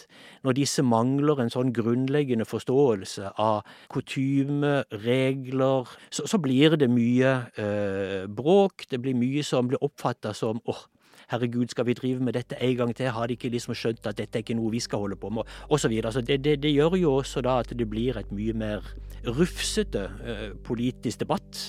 når 0.45 0.57
disse 0.59 0.83
mangler 0.85 1.41
en 1.41 1.53
sånn 1.53 1.73
grunnleggende 1.75 2.47
forståelse 2.47 3.35
av 3.41 3.63
kutyme, 3.93 4.83
regler, 5.05 5.89
så, 6.09 6.27
så, 6.29 6.39
blir 6.41 6.77
det 6.79 6.89
mye 6.91 7.31
eh, 7.61 8.25
bråk. 8.27 8.87
Det 8.91 9.01
blir 9.01 9.17
mye 9.17 9.43
som 9.45 9.71
blir 9.71 9.81
oppfatta 9.85 10.33
som 10.37 10.61
åh, 10.65 10.75
oh, 10.75 10.83
herregud, 11.31 11.71
skal 11.73 11.87
vi 11.87 11.97
drive 11.97 12.23
med 12.23 12.37
dette 12.37 12.59
en 12.61 12.75
gang 12.77 12.93
til? 12.95 13.09
Har 13.13 13.27
de 13.27 13.37
ikke 13.37 13.53
liksom 13.53 13.77
skjønt 13.77 14.05
at 14.05 14.19
dette 14.19 14.39
er 14.39 14.45
ikke 14.45 14.57
noe 14.57 14.73
vi 14.73 14.83
skal 14.83 15.05
holde 15.05 15.19
på 15.19 15.31
med? 15.33 15.49
Og 15.69 15.81
så 15.81 15.89
videre. 15.91 16.13
Så 16.13 16.21
det, 16.21 16.43
det, 16.45 16.59
det 16.63 16.73
gjør 16.73 16.99
jo 17.01 17.15
også 17.21 17.41
da 17.45 17.59
at 17.63 17.73
det 17.77 17.89
blir 17.89 18.19
et 18.19 18.31
mye 18.35 18.53
mer 18.53 18.85
rufsete 19.25 20.09
eh, 20.25 20.47
politisk 20.65 21.25
debatt. 21.25 21.65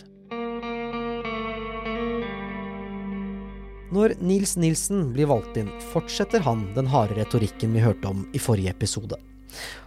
Når 3.95 4.17
Nils 4.19 4.57
Nilsen 4.59 5.13
blir 5.15 5.29
valgt 5.31 5.57
inn, 5.61 5.69
fortsetter 5.93 6.43
han 6.43 6.65
den 6.75 6.89
harde 6.91 7.15
retorikken 7.21 7.71
vi 7.77 7.85
hørte 7.85 8.11
om 8.11 8.25
i 8.35 8.41
forrige 8.43 8.73
episode. 8.75 9.15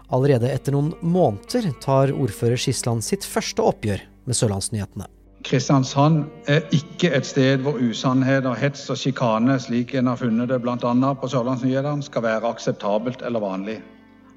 Allerede 0.07 0.47
etter 0.47 0.71
noen 0.71 0.93
måneder 1.03 1.67
tar 1.83 2.13
ordfører 2.15 2.55
Skisland 2.55 3.03
sitt 3.03 3.27
første 3.27 3.65
oppgjør 3.67 4.05
med 4.23 4.39
Sørlandsnyhetene. 4.39 5.09
Kristiansand 5.43 6.23
er 6.51 6.63
ikke 6.75 7.11
et 7.15 7.27
sted 7.27 7.63
hvor 7.65 7.75
usannheter, 7.79 8.55
hets 8.59 8.87
og 8.91 8.99
sjikane, 8.99 9.59
slik 9.59 9.93
en 9.99 10.07
har 10.11 10.19
funnet 10.19 10.51
det 10.51 10.61
bl.a. 10.63 10.79
på 10.79 11.31
Sørlandsnyhetene, 11.31 12.03
skal 12.07 12.23
være 12.23 12.55
akseptabelt 12.55 13.23
eller 13.27 13.43
vanlig. 13.43 13.81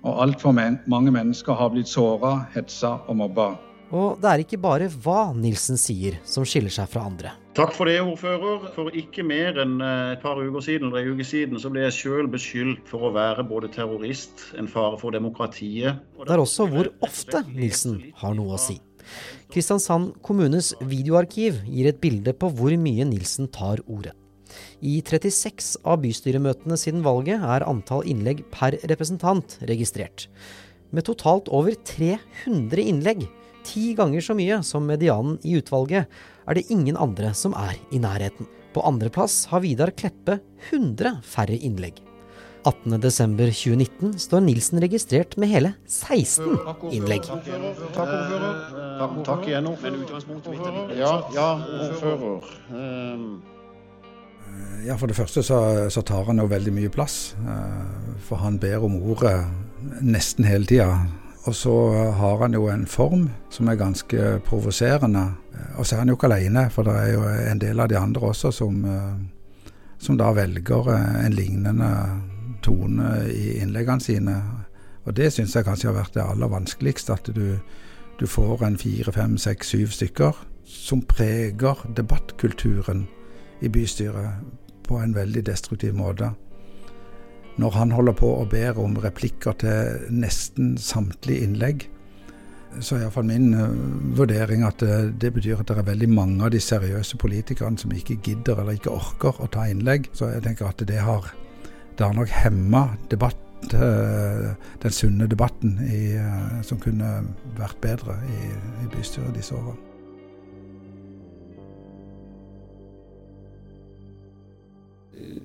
Og 0.03 0.25
altfor 0.27 0.59
mange 0.59 1.15
mennesker 1.15 1.55
har 1.55 1.71
blitt 1.71 1.91
såra, 1.91 2.41
hetsa 2.55 2.97
og 3.07 3.23
mobba. 3.23 3.53
Og 3.93 4.17
det 4.23 4.29
er 4.31 4.41
ikke 4.41 4.61
bare 4.61 4.89
hva 5.05 5.35
Nilsen 5.37 5.77
sier 5.77 6.17
som 6.25 6.47
skiller 6.49 6.73
seg 6.73 6.89
fra 6.89 7.05
andre. 7.11 7.35
Takk 7.53 7.75
for 7.77 7.91
det, 7.91 7.99
ordfører. 8.01 8.71
For 8.73 8.95
ikke 8.97 9.25
mer 9.29 9.59
enn 9.61 9.75
eh, 9.85 10.15
et 10.15 10.23
par 10.23 10.41
uker 10.41 10.65
siden, 10.65 10.89
eller 10.89 11.05
en 11.05 11.19
uke 11.19 11.27
siden 11.29 11.61
så 11.61 11.69
ble 11.73 11.85
jeg 11.85 11.99
sjøl 11.99 12.31
beskyldt 12.33 12.89
for 12.89 13.05
å 13.05 13.13
være 13.13 13.45
både 13.45 13.69
terrorist, 13.75 14.47
en 14.57 14.71
fare 14.71 14.97
for 15.01 15.13
demokratiet 15.13 16.01
Det 16.17 16.33
er 16.33 16.41
også 16.41 16.71
hvor 16.73 16.89
ofte 17.05 17.45
Nilsen 17.51 18.01
har 18.23 18.33
noe 18.39 18.57
å 18.57 18.63
si. 18.63 18.79
Kristiansand 19.53 20.15
kommunes 20.25 20.73
videoarkiv 20.81 21.61
gir 21.69 21.91
et 21.91 22.01
bilde 22.01 22.33
på 22.33 22.49
hvor 22.57 22.73
mye 22.81 23.05
Nilsen 23.11 23.51
tar 23.53 23.85
ordet. 23.85 24.17
I 24.81 24.99
36 25.05 25.75
av 25.85 26.01
bystyremøtene 26.03 26.77
siden 26.81 27.05
valget 27.05 27.45
er 27.45 27.65
antall 27.69 28.07
innlegg 28.09 28.43
per 28.53 28.79
representant 28.89 29.59
registrert. 29.69 30.29
Med 30.93 31.07
totalt 31.09 31.49
over 31.53 31.77
300 31.89 32.85
innlegg, 32.85 33.29
ti 33.67 33.93
ganger 33.99 34.25
så 34.25 34.37
mye 34.39 34.61
som 34.67 34.87
medianen 34.89 35.39
i 35.47 35.57
utvalget, 35.59 36.09
er 36.49 36.59
det 36.59 36.69
ingen 36.75 36.99
andre 36.99 37.33
som 37.39 37.55
er 37.59 37.77
i 37.93 38.01
nærheten. 38.03 38.49
På 38.73 38.85
andreplass 38.89 39.47
har 39.51 39.63
Vidar 39.65 39.93
Kleppe 39.97 40.41
100 40.71 41.21
færre 41.27 41.59
innlegg. 41.59 42.01
18.12.2019 42.63 44.19
står 44.23 44.43
Nilsen 44.45 44.81
registrert 44.83 45.35
med 45.41 45.51
hele 45.51 45.73
16 45.91 46.53
innlegg. 46.95 47.27
Takk, 47.27 47.41
ordfører. 47.99 49.17
Takk 49.27 49.49
igjen, 49.51 49.67
ordfører. 49.73 50.93
Ja, 50.99 51.17
ja, 51.35 51.49
ordfører. 51.89 52.53
Um 52.71 53.43
ja, 54.87 54.97
For 54.99 55.07
det 55.07 55.17
første 55.17 55.43
så, 55.47 55.59
så, 55.91 56.03
tar 56.03 56.27
han 56.29 56.41
jo 56.43 56.49
veldig 56.51 56.73
mye 56.75 56.93
plass. 56.93 57.35
Eh, 57.39 58.17
for 58.27 58.43
han 58.43 58.59
ber 58.63 58.85
om 58.85 58.99
ordet 59.01 59.37
nesten 60.03 60.47
hele 60.47 60.69
tida. 60.69 60.89
Og 61.45 61.55
så 61.55 61.75
har 62.15 62.39
han 62.39 62.55
jo 62.55 62.69
en 62.71 62.87
form 62.87 63.31
som 63.51 63.69
er 63.69 63.81
ganske 63.81 64.41
provoserende. 64.47 65.25
Eh, 65.55 65.79
og 65.79 65.87
så 65.87 65.97
er 65.97 66.05
han 66.05 66.13
jo 66.13 66.15
ikke 66.15 66.31
alene, 66.31 66.69
for 66.71 66.87
det 66.87 66.93
er 66.99 67.13
jo 67.13 67.23
en 67.51 67.63
del 67.63 67.81
av 67.81 67.89
de 67.89 67.99
andre 67.99 68.29
også 68.31 68.53
som, 68.55 68.85
eh, 68.85 69.73
som 69.99 70.19
da 70.19 70.31
velger 70.33 70.93
en 70.95 71.33
lignende 71.33 71.91
tone 72.63 73.27
i 73.35 73.59
innleggene 73.59 74.01
sine. 74.01 74.37
Og 75.05 75.17
det 75.17 75.33
syns 75.33 75.57
jeg 75.57 75.67
kanskje 75.67 75.91
har 75.91 75.99
vært 75.99 76.15
det 76.15 76.23
aller 76.23 76.49
vanskeligste. 76.49 77.13
At 77.13 77.35
du, 77.35 77.59
du 78.21 78.27
får 78.27 78.63
en 78.63 78.79
fire, 78.79 79.13
fem, 79.13 79.37
seks, 79.39 79.75
syv 79.75 79.91
stykker 79.91 80.47
som 80.65 81.03
preger 81.03 81.83
debattkulturen 81.97 83.09
i 83.61 83.69
bystyret 83.69 84.47
på 84.87 84.99
en 84.99 85.15
veldig 85.15 85.47
destruktiv 85.47 85.95
måte. 85.95 86.31
Når 87.61 87.71
han 87.77 87.91
holder 87.93 88.13
på 88.17 88.29
og 88.41 88.49
ber 88.49 88.79
om 88.81 88.97
replikker 88.97 89.57
til 89.61 90.07
nesten 90.15 90.77
samtlige 90.81 91.45
innlegg, 91.45 91.89
så 92.81 92.97
er 92.97 93.05
iallfall 93.05 93.27
min 93.29 93.53
uh, 93.53 94.17
vurdering 94.17 94.65
at 94.65 94.81
uh, 94.87 95.11
det 95.13 95.33
betyr 95.37 95.61
at 95.61 95.69
det 95.69 95.77
er 95.77 95.91
veldig 95.91 96.09
mange 96.09 96.47
av 96.47 96.55
de 96.55 96.61
seriøse 96.63 97.19
politikerne 97.21 97.77
som 97.79 97.93
ikke 97.93 98.17
gidder 98.25 98.63
eller 98.63 98.79
ikke 98.79 98.95
orker 98.95 99.43
å 99.45 99.51
ta 99.53 99.67
innlegg. 99.69 100.09
Så 100.17 100.31
jeg 100.33 100.47
tenker 100.47 100.71
at 100.71 100.81
det 100.89 101.03
har, 101.05 101.29
det 101.99 102.07
har 102.07 102.17
nok 102.17 102.33
hemma 102.33 102.87
debatt, 103.13 103.39
uh, 103.77 104.53
den 104.83 104.97
sunne 105.03 105.29
debatten 105.29 105.77
i, 105.85 106.17
som 106.65 106.81
kunne 106.81 107.19
vært 107.61 107.81
bedre 107.85 108.17
i, 108.25 108.53
i 108.87 108.93
bystyret 108.97 109.37
disse 109.37 109.59
årene. 109.59 109.92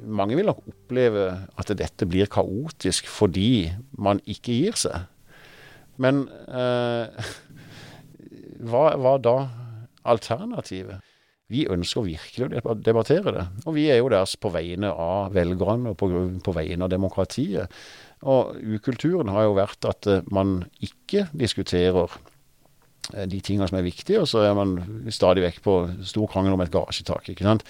Mange 0.07 0.37
vil 0.39 0.47
nok 0.49 0.63
oppleve 0.69 1.27
at 1.59 1.73
dette 1.77 2.07
blir 2.09 2.29
kaotisk 2.31 3.09
fordi 3.11 3.69
man 3.99 4.21
ikke 4.25 4.55
gir 4.55 4.79
seg. 4.79 5.07
Men 6.01 6.25
eh, 6.47 7.29
hva 8.69 8.87
var 9.01 9.21
da 9.25 9.37
alternativet? 10.07 11.03
Vi 11.47 11.63
ønsker 11.71 12.03
virkelig 12.03 12.59
å 12.67 12.75
debattere 12.75 13.31
det. 13.31 13.45
Og 13.65 13.77
vi 13.77 13.85
er 13.91 14.01
jo 14.01 14.09
deres 14.11 14.35
på 14.39 14.51
vegne 14.51 14.89
av 14.91 15.31
velgerne 15.35 15.93
og 15.93 15.99
på, 15.99 16.09
på 16.43 16.55
vegne 16.55 16.87
av 16.87 16.91
demokratiet. 16.91 17.71
Og 18.27 18.57
ukulturen 18.75 19.31
har 19.31 19.47
jo 19.47 19.55
vært 19.59 19.87
at 19.87 20.09
eh, 20.11 20.25
man 20.33 20.59
ikke 20.83 21.27
diskuterer 21.37 22.17
eh, 23.13 23.27
de 23.29 23.39
tingene 23.39 23.69
som 23.69 23.79
er 23.79 23.87
viktige, 23.87 24.23
og 24.23 24.27
så 24.31 24.43
er 24.47 24.57
man 24.57 24.75
stadig 25.13 25.45
vekk 25.45 25.63
på 25.63 25.77
stor 26.07 26.27
krangel 26.33 26.57
om 26.57 26.65
et 26.65 26.73
garasjetak. 26.73 27.31
ikke 27.31 27.47
sant? 27.47 27.63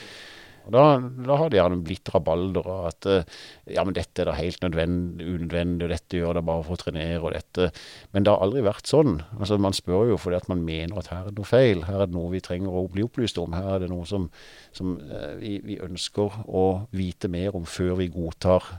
Og 0.67 0.73
da, 0.75 0.83
da, 0.99 1.37
har 1.39 1.51
det 1.51 1.59
gjerne 1.61 1.79
blitt 1.85 2.09
rabalder 2.11 2.67
og 2.67 2.87
at 2.89 3.07
eh, 3.07 3.37
ja, 3.71 3.85
men 3.87 3.95
dette 3.95 4.21
er 4.21 4.29
da 4.29 4.35
helt 4.35 4.59
nødvendig, 4.65 5.23
unødvendig, 5.23 5.87
og 5.87 5.93
dette 5.93 6.19
gjør 6.19 6.39
det 6.39 6.43
bare 6.49 6.65
for 6.67 6.75
å 6.75 6.81
trenere 6.81 7.21
og 7.23 7.33
dette. 7.37 7.69
Men 8.11 8.27
det 8.27 8.33
har 8.33 8.43
aldri 8.43 8.65
vært 8.67 8.91
sånn. 8.91 9.21
Altså 9.37 9.59
Man 9.63 9.75
spør 9.77 10.11
jo 10.11 10.19
fordi 10.19 10.41
at 10.41 10.51
man 10.51 10.65
mener 10.67 10.99
at 10.99 11.11
her 11.13 11.23
er 11.23 11.31
det 11.31 11.39
noe 11.39 11.47
feil. 11.47 11.85
Her 11.87 12.03
er 12.03 12.11
det 12.11 12.17
noe 12.17 12.33
vi 12.35 12.43
trenger 12.43 12.75
å 12.75 12.85
bli 12.91 13.07
opplyst 13.07 13.39
om. 13.41 13.55
Her 13.55 13.77
er 13.77 13.85
det 13.85 13.91
noe 13.93 14.07
som, 14.09 14.29
som 14.75 14.97
eh, 15.07 15.33
vi, 15.39 15.57
vi, 15.63 15.81
ønsker 15.87 16.41
å 16.47 16.67
vite 16.95 17.31
mer 17.31 17.55
om 17.55 17.67
før 17.67 17.95
vi 18.01 18.11
godtar 18.11 18.73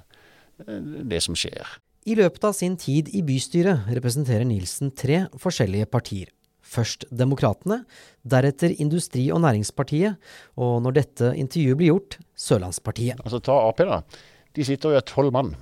eh, 0.67 1.05
det 1.09 1.25
som 1.25 1.39
skjer. 1.39 1.79
I 2.09 2.17
løpet 2.17 2.45
av 2.49 2.55
sin 2.57 2.77
tid 2.81 3.11
i 3.17 3.25
bystyret 3.25 3.89
representerer 3.97 4.47
Nilsen 4.49 4.93
tre 4.97 5.27
forskjellige 5.41 5.89
partier. 5.93 6.33
Først 6.69 7.07
Demokratene, 7.09 7.83
deretter 8.29 8.75
Industri- 8.77 9.31
og 9.33 9.41
Næringspartiet, 9.41 10.19
og 10.61 10.83
når 10.85 10.99
dette 11.01 11.31
intervjuet 11.41 11.79
blir 11.81 11.93
gjort, 11.95 12.19
Sørlandspartiet. 12.37 13.23
Altså 13.25 13.41
Ta 13.41 13.57
Ap, 13.69 13.81
da. 13.81 14.03
De 14.57 14.67
sitter 14.67 14.93
jo 14.93 15.01
i 15.01 15.07
tolv 15.09 15.33
mann. 15.33 15.55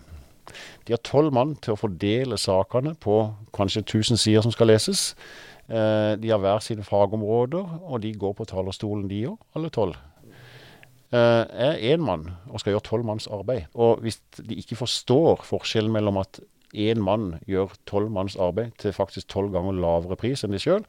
De 0.87 0.95
har 0.95 1.03
tolv 1.07 1.33
mann 1.35 1.55
til 1.63 1.75
å 1.75 1.79
fordele 1.79 2.39
sakene 2.39 2.95
på 3.03 3.21
kanskje 3.55 3.85
1000 3.85 4.21
sider 4.23 4.43
som 4.43 4.55
skal 4.55 4.71
leses. 4.71 5.13
Eh, 5.67 6.13
de 6.19 6.31
har 6.31 6.43
hver 6.43 6.63
sine 6.63 6.87
fagområder, 6.87 7.81
og 7.83 8.03
de 8.03 8.13
går 8.15 8.37
på 8.39 8.47
talerstolen 8.47 9.09
de 9.11 9.25
òg, 9.33 9.39
alle 9.59 9.71
tolv. 9.75 9.97
Eh, 11.15 11.43
er 11.71 11.83
én 11.95 12.03
mann 12.03 12.29
og 12.51 12.61
skal 12.61 12.75
gjøre 12.75 12.87
tolv 12.87 13.07
manns 13.07 13.29
arbeid. 13.31 13.67
Og 13.75 14.03
hvis 14.03 14.21
de 14.39 14.59
ikke 14.59 14.79
forstår 14.79 15.45
forskjellen 15.47 15.95
mellom 15.95 16.19
at 16.23 16.41
én 16.75 17.01
mann 17.03 17.37
gjør 17.47 17.75
tolv 17.87 18.11
manns 18.13 18.37
arbeid 18.41 18.75
til 18.83 18.95
faktisk 18.97 19.29
tolv 19.33 19.53
ganger 19.55 19.79
lavere 19.79 20.19
pris 20.19 20.45
enn 20.45 20.55
de 20.55 20.61
sjøl, 20.63 20.85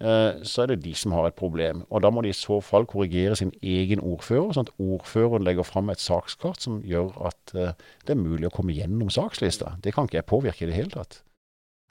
eh, 0.00 0.40
så 0.42 0.64
er 0.64 0.72
det 0.72 0.82
de 0.84 0.94
som 0.98 1.14
har 1.16 1.28
et 1.28 1.38
problem. 1.38 1.84
Og 1.90 2.02
da 2.04 2.10
må 2.10 2.22
de 2.22 2.32
i 2.32 2.36
så 2.36 2.60
fall 2.64 2.86
korrigere 2.90 3.36
sin 3.38 3.52
egen 3.62 4.00
ordfører, 4.00 4.52
sånn 4.54 4.68
at 4.68 4.74
ordføreren 4.78 5.46
legger 5.46 5.66
fram 5.66 5.90
et 5.92 6.02
sakskart 6.02 6.64
som 6.64 6.82
gjør 6.86 7.14
at 7.30 7.54
eh, 7.54 7.72
det 8.06 8.14
er 8.14 8.20
mulig 8.20 8.50
å 8.50 8.54
komme 8.54 8.76
gjennom 8.76 9.10
sakslista. 9.10 9.76
Det 9.82 9.94
kan 9.96 10.08
ikke 10.08 10.22
jeg 10.22 10.30
påvirke 10.30 10.66
i 10.66 10.70
det 10.70 10.78
hele 10.78 10.94
tatt. 10.94 11.22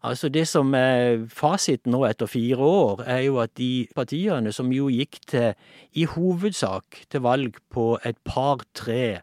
Altså 0.06 0.30
Det 0.30 0.46
som 0.48 0.74
er 0.78 1.26
fasiten 1.34 1.92
nå 1.92 2.04
etter 2.06 2.30
fire 2.30 2.62
år, 2.62 3.02
er 3.10 3.24
jo 3.26 3.40
at 3.42 3.56
de 3.58 3.88
partiene 3.98 4.54
som 4.54 4.70
jo 4.72 4.92
gikk 4.94 5.18
til, 5.28 5.56
i 5.98 6.06
hovedsak 6.06 7.02
til 7.10 7.24
valg 7.26 7.58
på 7.74 7.98
et 8.06 8.20
par-tre 8.24 9.20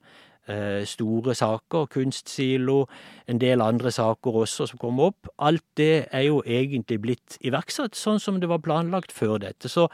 store 0.84 1.34
saker, 1.34 1.86
kunstsilo, 1.88 2.84
en 3.26 3.40
del 3.40 3.62
andre 3.64 3.90
saker 3.94 4.36
også 4.44 4.66
som 4.68 4.80
kom 4.80 5.00
opp. 5.00 5.30
Alt 5.38 5.64
det 5.80 6.06
er 6.12 6.26
jo 6.26 6.42
egentlig 6.44 6.98
blitt 7.00 7.38
iverksatt 7.40 7.96
sånn 7.96 8.20
som 8.20 8.40
det 8.40 8.50
var 8.50 8.60
planlagt 8.64 9.12
før 9.14 9.38
dette. 9.40 9.70
Så 9.72 9.86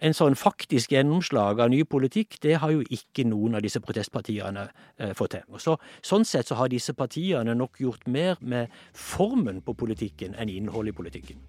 en 0.00 0.16
sånn 0.16 0.38
faktisk 0.38 0.94
gjennomslag 0.96 1.60
av 1.60 1.72
ny 1.72 1.82
politikk, 1.84 2.38
det 2.44 2.58
har 2.62 2.72
jo 2.72 2.84
ikke 2.88 3.26
noen 3.28 3.58
av 3.58 3.64
disse 3.66 3.82
protestpartiene 3.84 4.68
eh, 4.96 5.14
fått 5.18 5.36
til. 5.36 5.60
Så, 5.60 5.76
sånn 6.00 6.26
sett 6.28 6.48
så 6.48 6.58
har 6.60 6.72
disse 6.72 6.96
partiene 6.96 7.56
nok 7.58 7.80
gjort 7.82 8.08
mer 8.08 8.40
med 8.40 8.72
formen 8.96 9.62
på 9.64 9.76
politikken 9.76 10.36
enn 10.38 10.52
innholdet 10.52 10.94
i 10.94 10.98
politikken. 11.02 11.48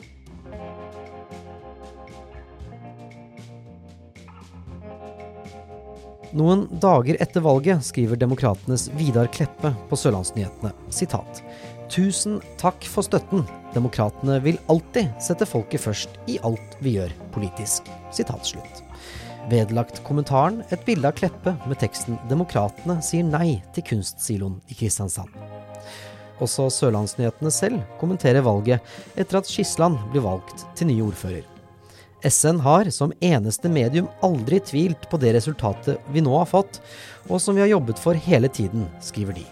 Noen 6.38 6.68
dager 6.78 7.18
etter 7.24 7.42
valget 7.42 7.82
skriver 7.82 8.20
Demokratenes 8.20 8.84
Vidar 8.94 9.26
Kleppe 9.34 9.72
på 9.90 9.98
Sørlandsnyhetene 9.98 10.70
sitat 10.94 11.42
Tusen 11.90 12.36
takk 12.62 12.86
for 12.86 13.02
støtten. 13.02 13.48
Demokratene 13.74 14.36
vil 14.46 14.60
alltid 14.70 15.10
sette 15.26 15.48
folket 15.50 15.82
først 15.82 16.20
i 16.30 16.38
alt 16.46 16.78
vi 16.86 17.00
gjør 17.00 17.16
politisk. 17.34 17.90
Sitat 18.14 18.46
slutt. 18.46 18.84
Vedlagt 19.50 20.04
kommentaren 20.06 20.62
et 20.70 20.86
bilde 20.86 21.10
av 21.10 21.18
Kleppe 21.18 21.56
med 21.66 21.82
teksten 21.82 22.20
'Demokratene 22.30 23.00
sier 23.02 23.26
nei 23.26 23.64
til 23.74 23.88
kunstsiloen 23.90 24.60
i 24.70 24.78
Kristiansand'. 24.78 25.34
Også 26.46 26.70
Sørlandsnyhetene 26.70 27.50
selv 27.50 27.82
kommenterer 27.98 28.46
valget 28.46 28.86
etter 29.18 29.42
at 29.42 29.50
Skisland 29.50 29.98
blir 30.14 30.30
valgt 30.30 30.68
til 30.78 30.94
ny 30.94 31.02
ordfører. 31.10 31.42
SN 32.24 32.60
har 32.60 32.90
som 32.92 33.14
eneste 33.24 33.70
medium 33.72 34.10
aldri 34.26 34.60
tvilt 34.60 35.08
på 35.12 35.20
det 35.22 35.32
resultatet 35.38 36.02
vi 36.12 36.24
nå 36.24 36.34
har 36.36 36.50
fått, 36.50 36.82
og 37.30 37.40
som 37.40 37.56
vi 37.56 37.64
har 37.64 37.72
jobbet 37.72 38.02
for 38.02 38.18
hele 38.28 38.52
tiden, 38.52 38.88
skriver 39.04 39.40
de. 39.40 39.46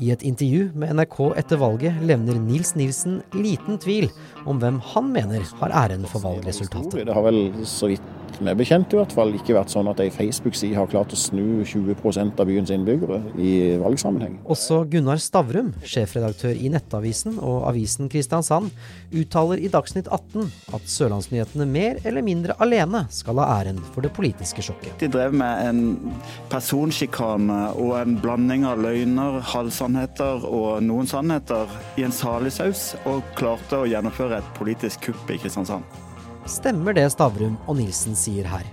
I 0.00 0.12
et 0.14 0.22
intervju 0.24 0.70
med 0.80 0.94
NRK 0.96 1.18
etter 1.40 1.60
valget 1.60 1.98
levner 2.08 2.38
Nils 2.40 2.72
Nilsen 2.78 3.18
liten 3.36 3.80
tvil 3.80 4.08
om 4.48 4.60
hvem 4.60 4.78
han 4.92 5.10
mener 5.12 5.44
har 5.60 5.74
æren 5.82 6.06
for 6.08 6.24
valgresultatet. 6.24 7.04
Det 7.04 7.16
har 7.16 7.26
vel 7.26 7.42
så 7.68 7.90
vidt 7.90 8.06
meg 8.44 8.58
bekjent 8.60 8.94
i 8.94 8.98
hvert 8.98 9.12
fall 9.14 9.32
ikke 9.36 9.54
vært 9.56 9.72
sånn 9.72 9.88
at 9.90 10.00
ei 10.02 10.10
Facebook-side 10.12 10.76
har 10.78 10.88
klart 10.90 11.12
å 11.14 11.18
snu 11.18 11.62
20% 11.66 12.40
av 12.40 12.48
byens 12.48 12.72
innbyggere 12.74 13.20
i 13.40 13.52
valgsammenheng. 13.80 14.38
Også 14.50 14.82
Gunnar 14.90 15.20
Stavrum, 15.22 15.72
sjefredaktør 15.84 16.56
i 16.56 16.70
Nettavisen 16.72 17.38
og 17.38 17.66
avisen 17.68 18.10
Kristiansand, 18.12 18.72
uttaler 19.12 19.60
i 19.60 19.70
Dagsnytt 19.72 20.10
18 20.10 20.50
at 20.76 20.90
Sørlandsnyhetene 20.90 21.68
mer 21.68 22.00
eller 22.04 22.24
mindre 22.26 22.56
alene 22.64 23.04
skal 23.14 23.40
ha 23.42 23.60
æren 23.60 23.80
for 23.92 24.06
det 24.06 24.12
politiske 24.16 24.64
sjokket. 24.64 24.96
De 25.02 25.10
drev 25.12 25.36
med 25.36 25.64
en 25.68 26.12
personsjikane 26.52 27.62
og 27.80 27.96
en 28.00 28.18
blanding 28.20 28.66
av 28.68 28.82
løgner, 28.84 29.40
halvsannheter 29.52 30.46
og 30.48 30.84
noen 30.86 31.08
sannheter 31.10 31.70
i 32.00 32.06
en 32.06 32.14
salig 32.14 32.54
saus, 32.56 32.90
og 33.08 33.24
klarte 33.38 33.82
å 33.82 33.88
gjennomføre 33.90 34.40
et 34.40 34.54
politisk 34.58 35.10
kupp 35.10 35.34
i 35.34 35.40
Kristiansand. 35.40 36.09
Stemmer 36.48 36.94
det 36.96 37.04
Stavrum 37.12 37.58
og 37.68 37.76
Nilsen 37.76 38.14
sier 38.16 38.46
her? 38.48 38.64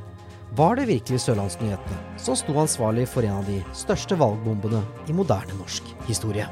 Var 0.55 0.77
det 0.79 0.85
virkelig 0.87 1.19
Sørlandsnyhetene 1.25 2.19
som 2.21 2.37
sto 2.39 2.55
ansvarlig 2.55 3.03
for 3.11 3.27
en 3.27 3.41
av 3.41 3.49
de 3.49 3.59
største 3.75 4.15
valgbombene 4.15 4.79
i 5.11 5.15
moderne 5.15 5.57
norsk 5.59 5.91
historie? 6.07 6.47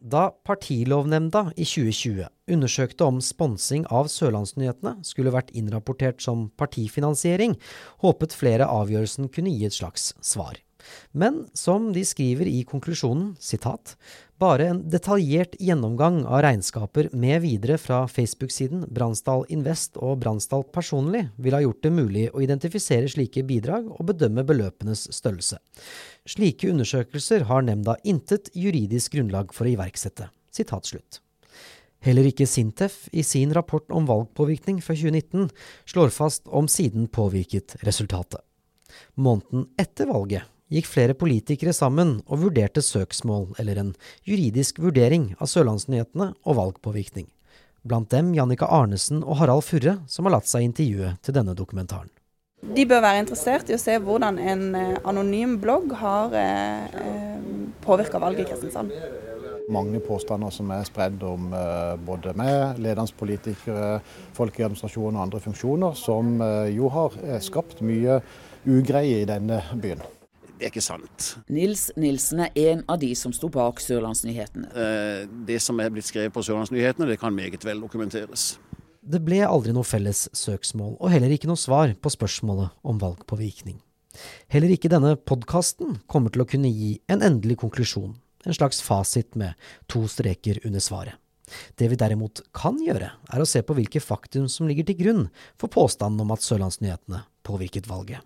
Da 0.00 0.30
Partilovnemnda 0.48 1.50
i 1.56 1.68
2020 1.68 2.24
undersøkte 2.56 3.04
om 3.04 3.20
sponsing 3.24 3.84
av 3.92 4.08
Sørlandsnyhetene 4.12 4.98
skulle 5.06 5.32
vært 5.32 5.52
innrapportert 5.56 6.24
som 6.24 6.48
partifinansiering, 6.56 7.58
håpet 8.00 8.36
flere 8.36 8.68
avgjørelsen 8.68 9.28
kunne 9.32 9.52
gi 9.52 9.68
et 9.68 9.76
slags 9.76 10.14
svar. 10.24 10.56
Men 11.12 11.44
som 11.54 11.90
de 11.94 12.02
skriver 12.06 12.48
i 12.50 12.62
konklusjonen, 12.68 13.32
sitat, 13.40 13.94
bare 14.42 14.66
en 14.72 14.80
detaljert 14.90 15.54
gjennomgang 15.62 16.24
av 16.26 16.40
regnskaper 16.42 17.08
med 17.14 17.44
videre 17.44 17.76
fra 17.78 18.00
Facebook-siden 18.10 18.88
Bransdal 18.90 19.44
Invest 19.54 19.98
og 20.02 20.18
Bransdal 20.24 20.64
personlig 20.74 21.28
ville 21.36 21.60
ha 21.60 21.62
gjort 21.62 21.84
det 21.86 21.92
mulig 21.94 22.24
å 22.32 22.42
identifisere 22.42 23.10
slike 23.12 23.44
bidrag 23.46 23.86
og 23.92 24.08
bedømme 24.10 24.42
beløpenes 24.48 25.04
størrelse. 25.14 25.60
Slike 26.26 26.70
undersøkelser 26.72 27.46
har 27.50 27.62
nemnda 27.66 27.94
intet 28.02 28.50
juridisk 28.58 29.14
grunnlag 29.14 29.54
for 29.54 29.68
å 29.68 29.74
iverksette. 29.76 30.30
Sitat. 30.52 30.90
Heller 32.02 32.26
ikke 32.26 32.48
Sintef 32.50 33.04
i 33.14 33.22
sin 33.22 33.54
rapport 33.54 33.86
om 33.94 34.08
valgpåvirkning 34.10 34.82
fra 34.82 34.96
2019 34.98 35.52
slår 35.92 36.10
fast 36.10 36.50
om 36.50 36.66
siden 36.66 37.06
påvirket 37.06 37.76
resultatet. 37.86 38.42
Måneden 39.14 39.68
etter 39.80 40.10
valget 40.10 40.51
gikk 40.72 40.88
flere 40.88 41.16
politikere 41.18 41.74
sammen 41.76 42.18
og 42.26 42.46
vurderte 42.46 42.82
søksmål 42.84 43.52
eller 43.60 43.80
en 43.82 43.92
juridisk 44.28 44.80
vurdering 44.82 45.32
av 45.38 45.50
Sørlandsnyhetene 45.52 46.32
og 46.42 46.58
valgpåvirkning. 46.58 47.28
Blant 47.82 48.12
dem 48.14 48.30
Jannika 48.36 48.68
Arnesen 48.70 49.24
og 49.24 49.40
Harald 49.40 49.64
Furre, 49.66 49.98
som 50.06 50.28
har 50.28 50.36
latt 50.36 50.48
seg 50.48 50.68
intervjue 50.68 51.16
til 51.22 51.34
denne 51.34 51.56
dokumentaren. 51.58 52.10
De 52.62 52.84
bør 52.86 53.02
være 53.02 53.24
interessert 53.24 53.72
i 53.72 53.74
å 53.74 53.80
se 53.82 53.96
hvordan 53.98 54.38
en 54.38 54.62
eh, 54.78 55.00
anonym 55.10 55.56
blogg 55.62 55.96
har 55.98 56.36
eh, 56.38 57.00
eh 57.02 57.28
påvirka 57.82 58.20
valget 58.22 58.44
i 58.44 58.50
Kristiansand. 58.52 58.92
Mange 59.74 59.98
påstander 59.98 60.50
som 60.54 60.70
er 60.70 60.84
spredd 60.86 61.22
om 61.26 61.50
eh, 61.50 61.96
både 62.06 62.36
meg, 62.38 62.78
ledende 62.78 63.18
politikere, 63.18 63.98
folk 64.38 64.60
i 64.60 64.68
administrasjonen 64.68 65.18
og 65.18 65.24
andre 65.24 65.42
funksjoner, 65.42 65.98
som 65.98 66.36
eh, 66.38 66.70
jo 66.76 66.86
har 66.94 67.18
skapt 67.42 67.82
mye 67.82 68.20
ugreie 68.62 69.24
i 69.24 69.26
denne 69.26 69.58
byen. 69.82 70.06
Det 70.62 70.68
er 70.68 70.76
ikke 70.76 70.84
sant. 70.86 71.24
Nils 71.50 71.88
Nilsen 71.98 72.44
er 72.44 72.52
en 72.70 72.84
av 72.86 73.00
de 73.02 73.08
som 73.18 73.32
sto 73.34 73.48
bak 73.50 73.80
Sørlandsnyhetene. 73.82 74.68
Eh, 74.70 75.24
det 75.48 75.56
som 75.58 75.80
er 75.82 75.90
blitt 75.90 76.06
skrevet 76.06 76.30
på 76.30 76.44
Sørlandsnyhetene, 76.46 77.08
det 77.10 77.16
kan 77.18 77.34
meget 77.34 77.66
vel 77.66 77.82
dokumenteres. 77.82 78.60
Det 79.02 79.18
ble 79.26 79.40
aldri 79.42 79.74
noe 79.74 79.82
felles 79.82 80.28
søksmål, 80.38 80.94
og 81.02 81.10
heller 81.10 81.34
ikke 81.34 81.50
noe 81.50 81.58
svar 81.58 81.96
på 81.98 82.14
spørsmålet 82.14 82.70
om 82.86 83.02
valgpåvirkning. 83.02 83.80
Heller 84.54 84.70
ikke 84.70 84.92
denne 84.92 85.16
podkasten 85.18 85.98
kommer 86.06 86.30
til 86.30 86.46
å 86.46 86.50
kunne 86.54 86.70
gi 86.70 86.94
en 87.10 87.26
endelig 87.26 87.58
konklusjon, 87.66 88.14
en 88.46 88.54
slags 88.54 88.78
fasit 88.86 89.34
med 89.34 89.58
to 89.90 90.06
streker 90.06 90.62
under 90.62 90.78
svaret. 90.78 91.18
Det 91.74 91.90
vi 91.90 91.98
derimot 91.98 92.46
kan 92.54 92.78
gjøre, 92.78 93.10
er 93.18 93.42
å 93.42 93.50
se 93.50 93.66
på 93.66 93.74
hvilke 93.74 93.98
faktum 93.98 94.46
som 94.46 94.70
ligger 94.70 94.86
til 94.86 95.02
grunn 95.02 95.24
for 95.58 95.66
påstanden 95.66 96.22
om 96.22 96.30
at 96.30 96.46
Sørlandsnyhetene 96.46 97.26
påvirket 97.42 97.90
valget. 97.90 98.22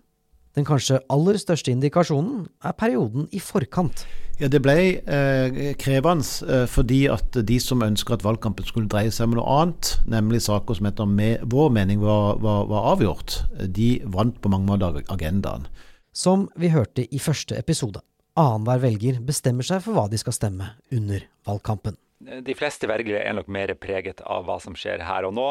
Den 0.57 0.65
kanskje 0.65 0.97
aller 1.13 1.37
største 1.37 1.69
indikasjonen 1.69 2.47
er 2.65 2.73
perioden 2.73 3.27
i 3.29 3.39
forkant. 3.39 4.07
Ja, 4.39 4.47
Det 4.49 4.61
ble 4.65 4.75
eh, 4.97 5.59
krevende 5.77 6.25
eh, 6.49 6.65
fordi 6.69 7.03
at 7.13 7.37
de 7.45 7.59
som 7.61 7.85
ønsker 7.85 8.17
at 8.17 8.25
valgkampen 8.25 8.65
skulle 8.65 8.89
dreie 8.89 9.13
seg 9.13 9.29
om 9.29 9.35
noe 9.37 9.45
annet, 9.53 9.91
nemlig 10.09 10.41
saker 10.45 10.79
som 10.79 10.89
etter 10.89 11.09
med, 11.09 11.45
vår 11.45 11.69
mening 11.77 12.01
var, 12.01 12.41
var, 12.41 12.65
var, 12.69 12.89
avgjort, 12.95 13.39
de 13.69 13.99
vant 14.05 14.37
på 14.41 14.49
mange 14.49 14.69
måter 14.69 15.01
agendaen. 15.13 15.69
Som 16.13 16.49
vi 16.57 16.73
hørte 16.73 17.05
i 17.05 17.21
første 17.21 17.57
episode. 17.57 18.01
Annenhver 18.37 18.81
velger 18.81 19.21
bestemmer 19.25 19.65
seg 19.65 19.85
for 19.85 19.97
hva 19.97 20.07
de 20.09 20.17
skal 20.21 20.33
stemme 20.37 20.73
under 20.93 21.25
valgkampen. 21.45 21.97
De 22.17 22.55
fleste 22.57 22.87
vergere 22.89 23.19
er 23.21 23.35
nok 23.37 23.49
mer 23.53 23.69
preget 23.77 24.23
av 24.25 24.47
hva 24.47 24.55
som 24.61 24.73
skjer 24.77 25.03
her 25.05 25.27
og 25.27 25.35
nå, 25.37 25.45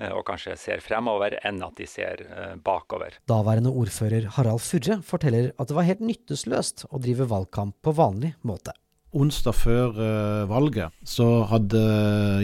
eh, 0.00 0.12
og 0.16 0.24
kanskje 0.24 0.54
ser 0.56 0.80
fremover 0.80 1.36
enn 1.44 1.60
at 1.66 1.76
de 1.76 1.88
ser 1.90 2.22
eh, 2.24 2.54
bakover. 2.56 3.18
Daværende 3.28 3.74
ordfører 3.76 4.30
Harald 4.38 4.64
Furre 4.64 5.02
forteller 5.04 5.52
at 5.60 5.68
det 5.68 5.76
var 5.76 5.88
helt 5.88 6.00
nytteløst 6.00 6.86
å 6.88 7.02
drive 7.04 7.28
valgkamp 7.28 7.76
på 7.84 7.94
vanlig 7.98 8.32
måte. 8.48 8.72
Onsdag 9.16 9.54
før 9.56 9.96
uh, 9.96 10.48
valget 10.50 10.92
så 11.08 11.46
hadde 11.48 11.80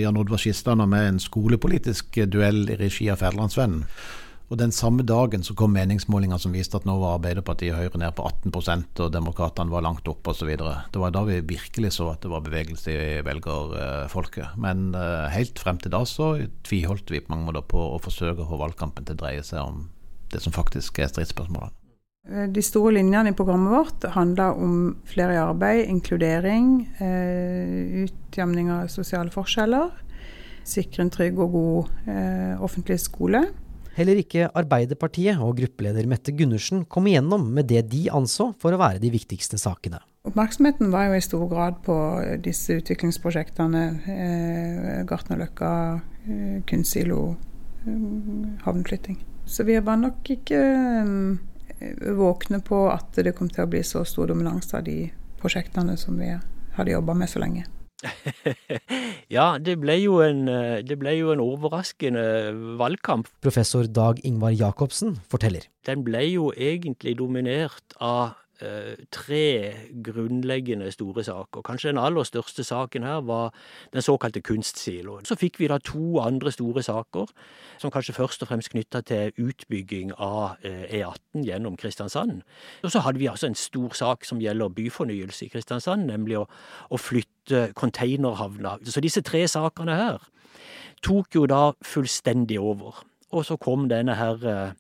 Jan 0.01 0.17
Oddvar 0.17 0.41
Skistan 0.41 0.81
med 0.89 1.09
en 1.09 1.19
skolepolitisk 1.21 2.17
duell 2.33 2.63
i 2.71 2.79
regi 2.81 3.11
av 3.13 3.21
Federlandsvennen. 3.21 3.83
Og 4.53 4.59
Den 4.61 4.73
samme 4.77 5.01
dagen 5.01 5.41
så 5.41 5.55
kom 5.57 5.73
meningsmålinger 5.73 6.37
som 6.37 6.53
viste 6.53 6.77
at 6.77 6.85
nå 6.85 6.99
var 7.01 7.15
Arbeiderpartiet 7.17 7.73
og 7.73 7.79
Høyre 7.81 8.01
ned 8.03 8.13
på 8.19 8.27
18% 8.29 9.01
og 9.01 9.15
Demokratene 9.15 9.73
var 9.73 9.85
langt 9.87 10.09
oppe 10.13 10.35
osv. 10.35 10.51
Det 10.53 11.01
var 11.01 11.15
da 11.15 11.23
vi 11.25 11.39
virkelig 11.55 11.95
så 11.97 12.11
at 12.13 12.21
det 12.21 12.29
var 12.29 12.45
bevegelse 12.45 12.93
i 12.93 13.23
velgerfolket. 13.25 14.59
Men 14.61 14.91
uh, 14.93 15.33
helt 15.33 15.57
frem 15.57 15.81
til 15.81 15.95
da 15.95 16.03
så 16.05 16.35
tviholdt 16.69 17.09
vi 17.15 17.23
på 17.25 17.33
mange 17.33 17.49
måter 17.49 17.65
på 17.65 17.81
å 17.95 18.03
forsøke 18.05 18.45
å 18.45 18.51
få 18.51 18.61
valgkampen 18.61 19.09
til 19.09 19.17
å 19.17 19.23
dreie 19.25 19.47
seg 19.47 19.65
om 19.65 19.87
det 20.35 20.45
som 20.45 20.53
faktisk 20.53 21.01
er 21.01 21.09
stridsspørsmålene. 21.09 21.73
Eh, 22.29 22.45
de 22.53 22.67
store 22.69 22.99
linjene 22.99 23.33
i 23.33 23.39
programmet 23.39 23.73
vårt 23.73 24.05
handler 24.13 24.61
om 24.61 24.77
flere 25.09 25.39
i 25.39 25.41
arbeid, 25.41 25.87
inkludering, 25.89 26.71
utjevning 28.05 28.69
av 28.77 28.93
sosiale 28.93 29.33
forskjeller, 29.33 29.97
sikre 30.69 31.07
en 31.07 31.17
trygg 31.17 31.41
og 31.41 31.57
god 31.57 32.09
eh, 32.13 32.57
offentlig 32.61 33.01
skole. 33.01 33.47
Heller 33.93 34.17
ikke 34.23 34.49
Arbeiderpartiet 34.57 35.41
og 35.43 35.59
gruppeleder 35.59 36.07
Mette 36.09 36.33
Gundersen 36.33 36.87
kom 36.89 37.11
igjennom 37.11 37.45
med 37.53 37.69
det 37.69 37.85
de 37.93 38.07
anså 38.13 38.53
for 38.63 38.73
å 38.73 38.81
være 38.81 39.03
de 39.03 39.11
viktigste 39.13 39.61
sakene. 39.61 40.01
Oppmerksomheten 40.25 40.93
var 40.95 41.11
jo 41.11 41.19
i 41.19 41.25
stor 41.25 41.45
grad 41.51 41.81
på 41.85 41.97
disse 42.45 42.79
utviklingsprosjektene. 42.79 43.83
Eh, 44.15 45.03
Gartnerløkka, 45.09 45.73
eh, 46.25 46.63
kunstsilo, 46.69 47.37
eh, 47.85 48.09
havneflytting. 48.65 49.19
Så 49.45 49.67
vi 49.67 49.77
var 49.81 49.99
nok 50.01 50.31
ikke 50.31 50.63
eh, 50.63 52.15
våkne 52.17 52.63
på 52.65 52.87
at 52.93 53.21
det 53.21 53.35
kom 53.37 53.51
til 53.51 53.67
å 53.67 53.71
bli 53.71 53.83
så 53.85 54.07
stor 54.09 54.31
dominans 54.31 54.73
av 54.75 54.87
de 54.87 55.11
prosjektene 55.43 55.99
som 55.99 56.17
vi 56.17 56.31
hadde 56.79 56.95
jobba 56.95 57.19
med 57.19 57.29
så 57.29 57.43
lenge. 57.43 57.67
ja, 59.37 59.47
det 59.63 59.77
ble, 59.83 59.97
en, 60.27 60.45
eh, 60.51 60.83
det 60.87 60.99
ble 61.01 61.15
jo 61.17 61.33
en 61.35 61.43
overraskende 61.43 62.25
valgkamp. 62.81 63.31
Professor 63.45 63.87
Dag 63.87 64.21
Ingvar 64.27 64.55
Jacobsen 64.57 65.17
forteller. 65.31 65.69
Den 65.87 66.05
ble 66.07 66.25
jo 66.29 66.51
egentlig 66.57 67.17
dominert 67.21 67.97
av 68.01 68.39
tre 69.11 69.75
grunnleggende 70.05 70.91
store 70.93 71.25
saker. 71.25 71.63
Kanskje 71.67 71.91
den 71.91 71.99
aller 71.99 72.27
største 72.27 72.65
saken 72.65 73.03
her 73.03 73.21
var 73.27 73.53
den 73.93 74.03
såkalte 74.03 74.41
kunstsiloen. 74.41 75.25
Så 75.25 75.37
fikk 75.39 75.61
vi 75.61 75.69
da 75.71 75.79
to 75.79 76.21
andre 76.23 76.53
store 76.53 76.83
saker, 76.83 77.31
som 77.79 77.91
kanskje 77.91 78.15
først 78.15 78.43
og 78.43 78.49
fremst 78.49 78.73
knytta 78.73 79.01
til 79.01 79.33
utbygging 79.39 80.13
av 80.19 80.57
E18 80.63 81.15
eh, 81.35 81.41
e 81.41 81.47
gjennom 81.47 81.77
Kristiansand. 81.77 82.43
Og 82.83 82.93
så 82.93 83.03
hadde 83.05 83.19
vi 83.19 83.31
altså 83.31 83.51
en 83.51 83.59
stor 83.59 83.97
sak 83.99 84.25
som 84.25 84.41
gjelder 84.41 84.69
byfornyelse 84.69 85.47
i 85.47 85.53
Kristiansand, 85.53 86.07
nemlig 86.07 86.39
å, 86.39 86.47
å 86.91 87.01
flytte 87.01 87.73
containerhavna. 87.75 88.79
Så 88.85 89.03
disse 89.03 89.23
tre 89.27 89.47
sakene 89.49 89.97
her 89.99 90.29
tok 91.03 91.35
jo 91.35 91.47
da 91.51 91.73
fullstendig 91.83 92.61
over. 92.61 93.03
Og 93.33 93.47
så 93.49 93.57
kom 93.57 93.89
denne 93.91 94.15
her 94.19 94.47
eh, 94.47 94.79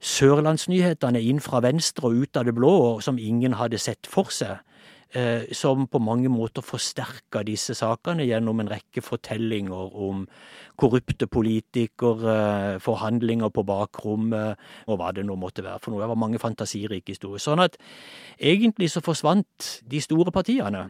Sørlandsnyhetene 0.00 1.20
inn 1.20 1.42
fra 1.44 1.60
venstre 1.64 2.08
og 2.08 2.24
ut 2.24 2.40
av 2.40 2.48
det 2.48 2.56
blå, 2.56 2.74
som 3.04 3.20
ingen 3.20 3.58
hadde 3.60 3.80
sett 3.80 4.08
for 4.08 4.32
seg. 4.32 4.62
Eh, 5.10 5.50
som 5.52 5.88
på 5.90 5.98
mange 5.98 6.30
måter 6.30 6.62
forsterka 6.62 7.40
disse 7.42 7.74
sakene 7.74 8.22
gjennom 8.28 8.60
en 8.62 8.68
rekke 8.70 9.02
fortellinger 9.02 9.96
om 9.98 10.20
korrupte 10.78 11.26
politikere, 11.26 12.78
forhandlinger 12.78 13.50
på 13.50 13.64
bakrommet 13.66 14.60
og 14.86 15.00
hva 15.00 15.10
det 15.10 15.24
nå 15.26 15.34
måtte 15.34 15.64
være 15.66 15.82
for 15.82 15.90
noe. 15.90 16.04
Det 16.04 16.12
var 16.12 16.22
mange 16.22 16.38
fantasirike 16.38 17.10
historier. 17.10 17.42
Sånn 17.42 17.64
at 17.64 17.74
egentlig 18.38 18.92
så 18.94 19.02
forsvant 19.02 19.72
de 19.90 20.00
store 20.00 20.30
partiene 20.30 20.86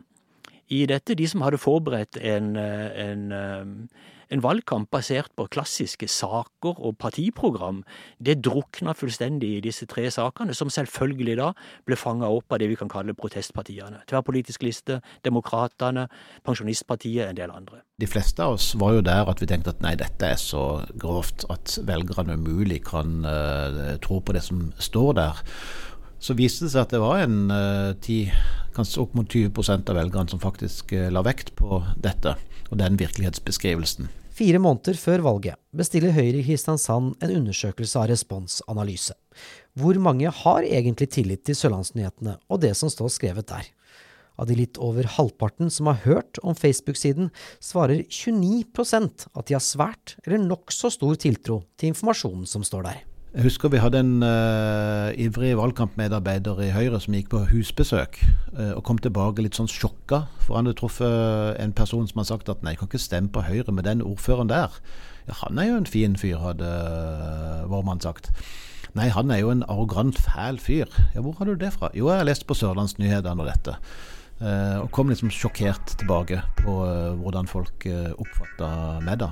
i 0.69 0.85
dette. 0.87 1.17
De 1.17 1.27
som 1.27 1.41
hadde 1.41 1.63
forberedt 1.63 2.21
en, 2.21 2.53
en, 2.61 3.25
en 4.31 4.43
valgkamp 4.45 4.91
basert 4.95 5.33
på 5.39 5.49
klassiske 5.51 6.07
saker 6.11 6.79
og 6.79 6.97
partiprogram, 7.03 7.83
det 8.23 8.39
drukna 8.47 8.95
fullstendig 8.95 9.57
i 9.57 9.63
disse 9.65 9.89
tre 9.91 10.07
sakene, 10.15 10.55
som 10.55 10.71
selvfølgelig 10.71 11.37
da 11.41 11.51
ble 11.89 11.99
fanga 11.99 12.31
opp 12.31 12.55
av 12.55 12.63
det 12.63 12.71
vi 12.71 12.79
kan 12.79 12.91
kalle 12.91 13.17
protestpartiene. 13.19 14.05
Tverrpolitisk 14.11 14.63
liste, 14.67 15.01
Demokratene, 15.27 16.07
Pensjonistpartiet, 16.47 17.27
en 17.27 17.41
del 17.41 17.55
andre. 17.55 17.83
De 18.01 18.09
fleste 18.09 18.45
av 18.45 18.57
oss 18.57 18.71
var 18.81 18.95
jo 18.97 19.05
der 19.05 19.29
at 19.29 19.43
vi 19.43 19.51
tenkte 19.51 19.75
at 19.75 19.83
nei, 19.85 19.97
dette 19.99 20.31
er 20.31 20.39
så 20.41 20.85
grovt 20.95 21.45
at 21.53 21.81
velgerne 21.87 22.39
umulig 22.39 22.85
kan 22.87 23.21
uh, 23.27 23.97
tro 24.05 24.23
på 24.23 24.37
det 24.37 24.45
som 24.47 24.71
står 24.79 25.19
der. 25.19 25.43
Så 26.21 26.37
viste 26.37 26.67
det 26.67 26.75
seg 26.75 26.87
at 26.87 26.95
det 26.95 27.03
var 27.03 27.25
en 27.25 27.51
uh, 27.51 27.99
10, 27.99 28.31
kanskje 28.77 29.03
opp 29.03 29.19
mot 29.19 29.27
20% 29.27 29.91
av 29.91 29.99
velgerne 29.99 30.33
som 30.33 30.41
faktisk 30.43 30.95
uh, 30.95 31.11
la 31.13 31.25
vekt 31.27 31.53
på 31.59 31.83
dette 31.99 32.39
og 32.71 32.79
den 32.79 32.99
virkelighetsbeskrivelsen. 33.01 34.09
Fire 34.41 34.57
måneder 34.57 34.97
før 34.97 35.21
valget 35.21 35.59
bestiller 35.77 36.15
Høyre 36.17 36.39
i 36.41 36.45
Kristiansand 36.47 37.11
en 37.21 37.33
undersøkelse 37.43 37.99
av 38.01 38.07
responsanalyse. 38.09 39.13
Hvor 39.77 39.99
mange 40.01 40.33
har 40.33 40.65
egentlig 40.65 41.11
tillit 41.13 41.43
til 41.45 41.59
Sørlandsnyhetene 41.59 42.39
og 42.49 42.63
det 42.63 42.71
som 42.79 42.89
står 42.89 43.13
skrevet 43.13 43.51
der? 43.51 43.69
Av 44.41 44.49
de 44.49 44.57
litt 44.57 44.81
over 44.81 45.05
halvparten 45.19 45.69
som 45.69 45.91
har 45.93 46.01
hørt 46.07 46.41
om 46.41 46.57
Facebook-siden, 46.57 47.29
svarer 47.61 48.01
29% 48.09 49.29
at 49.29 49.51
de 49.51 49.59
har 49.59 49.67
svært 49.67 50.17
eller 50.25 50.41
nokså 50.41 50.89
stor 50.97 51.21
tiltro 51.21 51.61
til 51.77 51.93
informasjonen 51.93 52.49
som 52.49 52.65
står 52.65 52.89
der. 52.89 53.05
Jeg 53.31 53.45
husker 53.47 53.71
vi 53.71 53.79
hadde 53.79 54.01
en 54.03 54.25
uh, 54.27 55.15
ivrig 55.15 55.53
valgkampmedarbeider 55.55 56.65
i 56.65 56.73
Høyre 56.75 56.99
som 56.99 57.15
gikk 57.15 57.29
på 57.31 57.45
husbesøk 57.47 58.17
uh, 58.57 58.73
og 58.73 58.81
kom 58.89 58.99
tilbake 58.99 59.45
litt 59.45 59.55
sånn 59.55 59.69
sjokka. 59.71 60.25
For 60.43 60.59
han 60.59 60.67
hadde 60.67 60.81
truffet 60.81 61.61
en 61.63 61.75
person 61.79 62.09
som 62.11 62.19
hadde 62.19 62.31
sagt 62.33 62.51
at 62.51 62.65
nei, 62.67 62.73
jeg 62.75 62.81
kan 62.81 62.89
ikke 62.91 63.03
stemme 63.05 63.31
på 63.31 63.45
Høyre 63.47 63.71
med 63.77 63.87
den 63.87 64.03
ordføreren 64.03 64.51
der. 64.51 64.75
Ja, 65.29 65.37
han 65.45 65.61
er 65.63 65.69
jo 65.69 65.77
en 65.79 65.87
fin 65.87 66.17
fyr, 66.19 66.41
hadde 66.43 66.67
uh, 66.67 67.69
vår 67.71 67.85
mann 67.87 68.03
sagt. 68.03 68.33
Nei, 68.99 69.07
han 69.15 69.31
er 69.31 69.45
jo 69.45 69.53
en 69.55 69.63
arrogant, 69.71 70.19
fæl 70.19 70.59
fyr. 70.59 70.91
Ja, 71.15 71.23
hvor 71.23 71.39
har 71.39 71.47
du 71.47 71.55
det 71.55 71.71
fra? 71.77 71.93
Jo, 71.95 72.09
jeg 72.11 72.25
har 72.25 72.27
lest 72.27 72.49
på 72.51 72.57
Sørlandsnyhetene 72.59 73.47
og 73.47 73.53
dette. 73.53 73.77
Uh, 74.41 74.81
og 74.81 74.91
kom 74.97 75.13
liksom 75.13 75.31
sjokkert 75.31 75.95
tilbake 76.03 76.43
på 76.65 76.75
hvordan 77.23 77.47
folk 77.47 77.87
uh, 77.87 78.11
oppfatta 78.19 78.73
meg 79.07 79.23
da. 79.23 79.31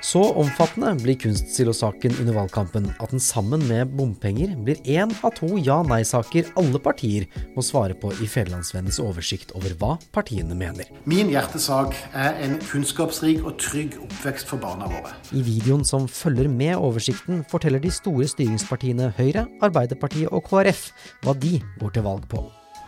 Så 0.00 0.20
omfattende 0.38 0.92
blir 1.02 1.16
kunstsilosaken 1.18 2.14
under 2.20 2.36
valgkampen 2.36 2.86
at 3.02 3.10
den 3.10 3.22
sammen 3.22 3.64
med 3.66 3.90
bompenger 3.98 4.52
blir 4.64 4.78
én 4.86 5.10
av 5.26 5.34
to 5.38 5.58
ja-nei-saker 5.58 6.52
alle 6.60 6.78
partier 6.82 7.26
må 7.56 7.64
svare 7.66 7.96
på 7.98 8.12
i 8.22 8.28
Federlandsvennens 8.30 9.00
oversikt 9.02 9.50
over 9.58 9.74
hva 9.80 9.96
partiene 10.14 10.54
mener. 10.58 10.86
Min 11.08 11.32
hjertesak 11.34 11.96
er 12.14 12.38
en 12.44 12.58
kunnskapsrik 12.62 13.42
og 13.42 13.58
trygg 13.62 13.98
oppvekst 14.04 14.48
for 14.50 14.62
barna 14.62 14.86
våre. 14.92 15.16
I 15.34 15.42
videoen 15.42 15.84
som 15.84 16.06
følger 16.06 16.48
med 16.48 16.76
oversikten, 16.78 17.42
forteller 17.50 17.82
de 17.82 17.90
store 17.92 18.28
styringspartiene 18.30 19.10
Høyre, 19.18 19.48
Arbeiderpartiet 19.66 20.30
og 20.30 20.46
KrF 20.46 20.88
hva 21.26 21.34
de 21.34 21.58
går 21.82 21.98
til 21.98 22.06
valg 22.06 22.30
på. 22.30 22.46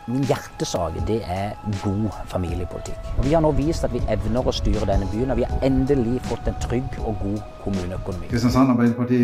Min 0.09 0.23
hjertesak 0.25 0.97
det 1.07 1.19
er 1.29 1.53
god 1.83 2.09
familiepolitikk. 2.31 2.97
Og 3.17 3.25
Vi 3.25 3.33
har 3.33 3.43
nå 3.45 3.51
vist 3.57 3.85
at 3.85 3.93
vi 3.93 4.01
evner 4.09 4.47
å 4.47 4.53
styre 4.55 4.87
denne 4.89 5.07
byen, 5.13 5.31
og 5.31 5.37
vi 5.37 5.45
har 5.45 5.65
endelig 5.65 6.19
fått 6.29 6.49
en 6.49 6.57
trygg 6.63 6.97
og 7.05 7.19
god 7.21 7.41
kommuneøkonomi. 7.61 8.31
Kristiansand 8.31 8.73
Arbeiderparti 8.73 9.21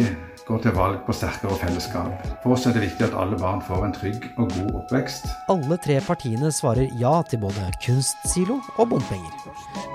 går 0.47 0.61
til 0.63 0.75
valg 0.77 1.01
på 1.03 1.15
sterkere 1.15 1.57
fellesskap. 1.59 2.27
For 2.43 2.55
oss 2.55 2.67
er 2.69 2.75
det 2.77 2.85
viktig 2.85 3.07
at 3.09 3.17
alle 3.19 3.39
barn 3.41 3.59
får 3.67 3.83
en 3.87 3.95
trygg 3.95 4.29
og 4.37 4.53
god 4.53 4.77
oppvekst. 4.81 5.27
Alle 5.51 5.79
tre 5.83 5.97
partiene 6.05 6.51
svarer 6.55 6.93
ja 7.01 7.15
til 7.27 7.41
både 7.41 7.67
kunstsilo 7.83 8.61
og 8.77 8.93
bompenger. 8.93 9.33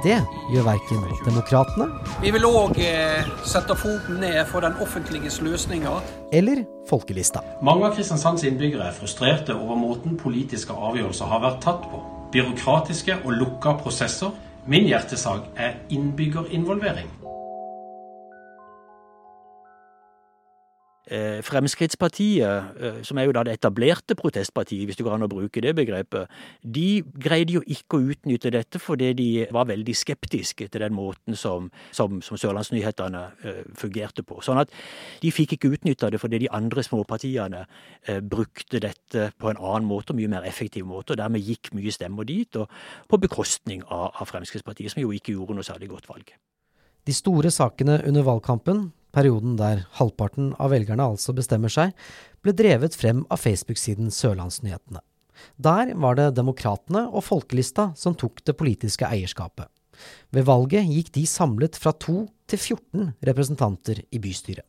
Det 0.05 0.19
gjør 0.53 0.67
verken 0.67 1.05
Demokratene 1.25 1.87
Vi 2.21 2.33
vil 2.35 2.45
òg 2.49 2.79
eh, 2.83 3.29
sette 3.49 3.77
foten 3.79 4.21
ned 4.21 4.43
for 4.51 4.65
den 4.65 4.77
offentliges 4.83 5.41
løsninger. 5.45 6.03
Eller 6.35 6.65
Folkelista. 6.89 7.41
Mange 7.63 7.87
av 7.87 7.95
Kristiansands 7.97 8.43
innbyggere 8.49 8.89
er 8.91 8.97
frustrerte 8.97 9.55
over 9.55 9.79
måten 9.79 10.17
politiske 10.73 10.89
avgjørelser 10.89 11.27
har 11.27 11.41
vært 11.43 11.61
tatt 11.63 11.89
på. 11.91 12.01
Byråkratiske 12.33 13.19
og 13.25 13.33
lukka 13.33 13.77
prosesser. 13.83 14.33
Min 14.67 14.87
hjertesak 14.87 15.43
er 15.57 15.75
innbyggerinvolvering. 15.91 17.22
Fremskrittspartiet, 21.03 22.77
eh, 22.79 23.01
som 23.03 23.19
er 23.19 23.27
jo 23.27 23.33
da 23.35 23.43
det 23.43 23.57
etablerte 23.57 24.15
protestpartiet, 24.15 24.85
hvis 24.87 24.97
du 24.97 25.03
går 25.03 25.17
an 25.17 25.27
å 25.27 25.29
bruke 25.31 25.61
det 25.61 25.75
begrepet, 25.75 26.31
de 26.63 27.03
greide 27.03 27.57
jo 27.57 27.63
ikke 27.67 27.99
å 27.99 28.13
utnytte 28.15 28.53
dette 28.55 28.79
fordi 28.79 29.11
de 29.19 29.27
var 29.51 29.67
veldig 29.67 29.97
skeptiske 29.99 30.69
til 30.69 30.85
den 30.85 30.95
måten 30.95 31.35
som, 31.35 31.73
som, 31.91 32.21
som 32.23 32.39
Sørlandsnyhetene 32.39 33.25
uh, 33.43 33.59
fungerte 33.75 34.23
på. 34.23 34.39
Sånn 34.47 34.63
at 34.63 34.71
de 35.23 35.35
fikk 35.35 35.57
ikke 35.57 35.73
utnytta 35.75 36.13
det 36.13 36.23
fordi 36.23 36.45
de 36.45 36.53
andre 36.55 36.87
småpartiene 36.87 37.65
brukte 38.23 38.79
dette 38.83 39.31
på 39.39 39.51
en 39.51 39.59
annen 39.59 39.89
måte, 39.89 40.15
mye 40.15 40.31
mer 40.31 40.47
effektiv 40.47 40.87
måte, 40.87 41.15
og 41.15 41.21
dermed 41.21 41.43
gikk 41.43 41.73
mye 41.77 41.93
stemmer 41.95 42.27
dit, 42.29 42.57
og 42.57 42.71
på 43.11 43.21
bekostning 43.23 43.83
av, 43.89 44.13
av 44.23 44.31
Fremskrittspartiet, 44.31 44.95
som 44.95 45.03
jo 45.03 45.13
ikke 45.15 45.35
gjorde 45.35 45.59
noe 45.59 45.67
særlig 45.67 45.91
godt 45.93 46.11
valg. 46.11 46.35
De 47.07 47.15
store 47.17 47.51
sakene 47.51 47.99
under 48.07 48.27
valgkampen 48.27 48.91
perioden 49.13 49.57
der 49.61 49.85
halvparten 49.99 50.53
av 50.61 50.73
velgerne 50.73 51.05
altså 51.13 51.35
bestemmer 51.37 51.73
seg, 51.73 51.93
ble 52.43 52.55
drevet 52.57 52.97
frem 52.99 53.23
av 53.31 53.43
Facebook-siden 53.43 54.11
Sørlandsnyhetene. 54.15 55.03
Der 55.57 55.93
var 55.99 56.17
det 56.19 56.33
Demokratene 56.39 57.07
og 57.11 57.25
Folkelista 57.27 57.91
som 57.99 58.17
tok 58.19 58.43
det 58.47 58.57
politiske 58.59 59.09
eierskapet. 59.09 59.69
Ved 60.33 60.47
valget 60.49 60.89
gikk 60.89 61.13
de 61.15 61.27
samlet 61.29 61.77
fra 61.79 61.93
2 61.93 62.17
til 62.51 62.59
14 62.61 63.13
representanter 63.29 64.03
i 64.11 64.21
bystyret. 64.23 64.67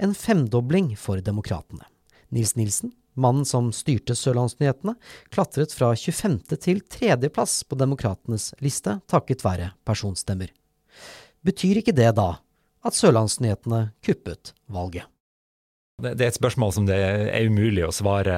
En 0.00 0.14
femdobling 0.16 0.94
for 0.96 1.20
Demokratene. 1.24 1.86
Nils 2.34 2.54
Nilsen, 2.58 2.92
mannen 3.16 3.46
som 3.48 3.70
styrte 3.72 4.16
Sørlandsnyhetene, 4.16 4.96
klatret 5.32 5.72
fra 5.74 5.94
25. 5.96 6.40
til 6.60 6.82
3. 6.84 7.16
plass 7.32 7.62
på 7.64 7.78
Demokratenes 7.80 8.52
liste 8.64 8.98
takket 9.08 9.44
være 9.46 9.72
personstemmer. 9.88 10.52
Betyr 11.46 11.80
ikke 11.82 11.96
det 11.96 12.10
da 12.18 12.30
at 12.86 12.96
Sørlandsnyhetene 12.96 13.88
kuppet 14.04 14.52
valget. 14.72 15.06
Det, 15.98 16.14
er 16.14 16.28
et 16.30 16.38
spørsmål 16.38 16.70
som 16.76 16.84
det 16.86 16.94
er 16.94 17.48
umulig 17.50 17.82
å 17.82 17.94
svare 17.94 18.34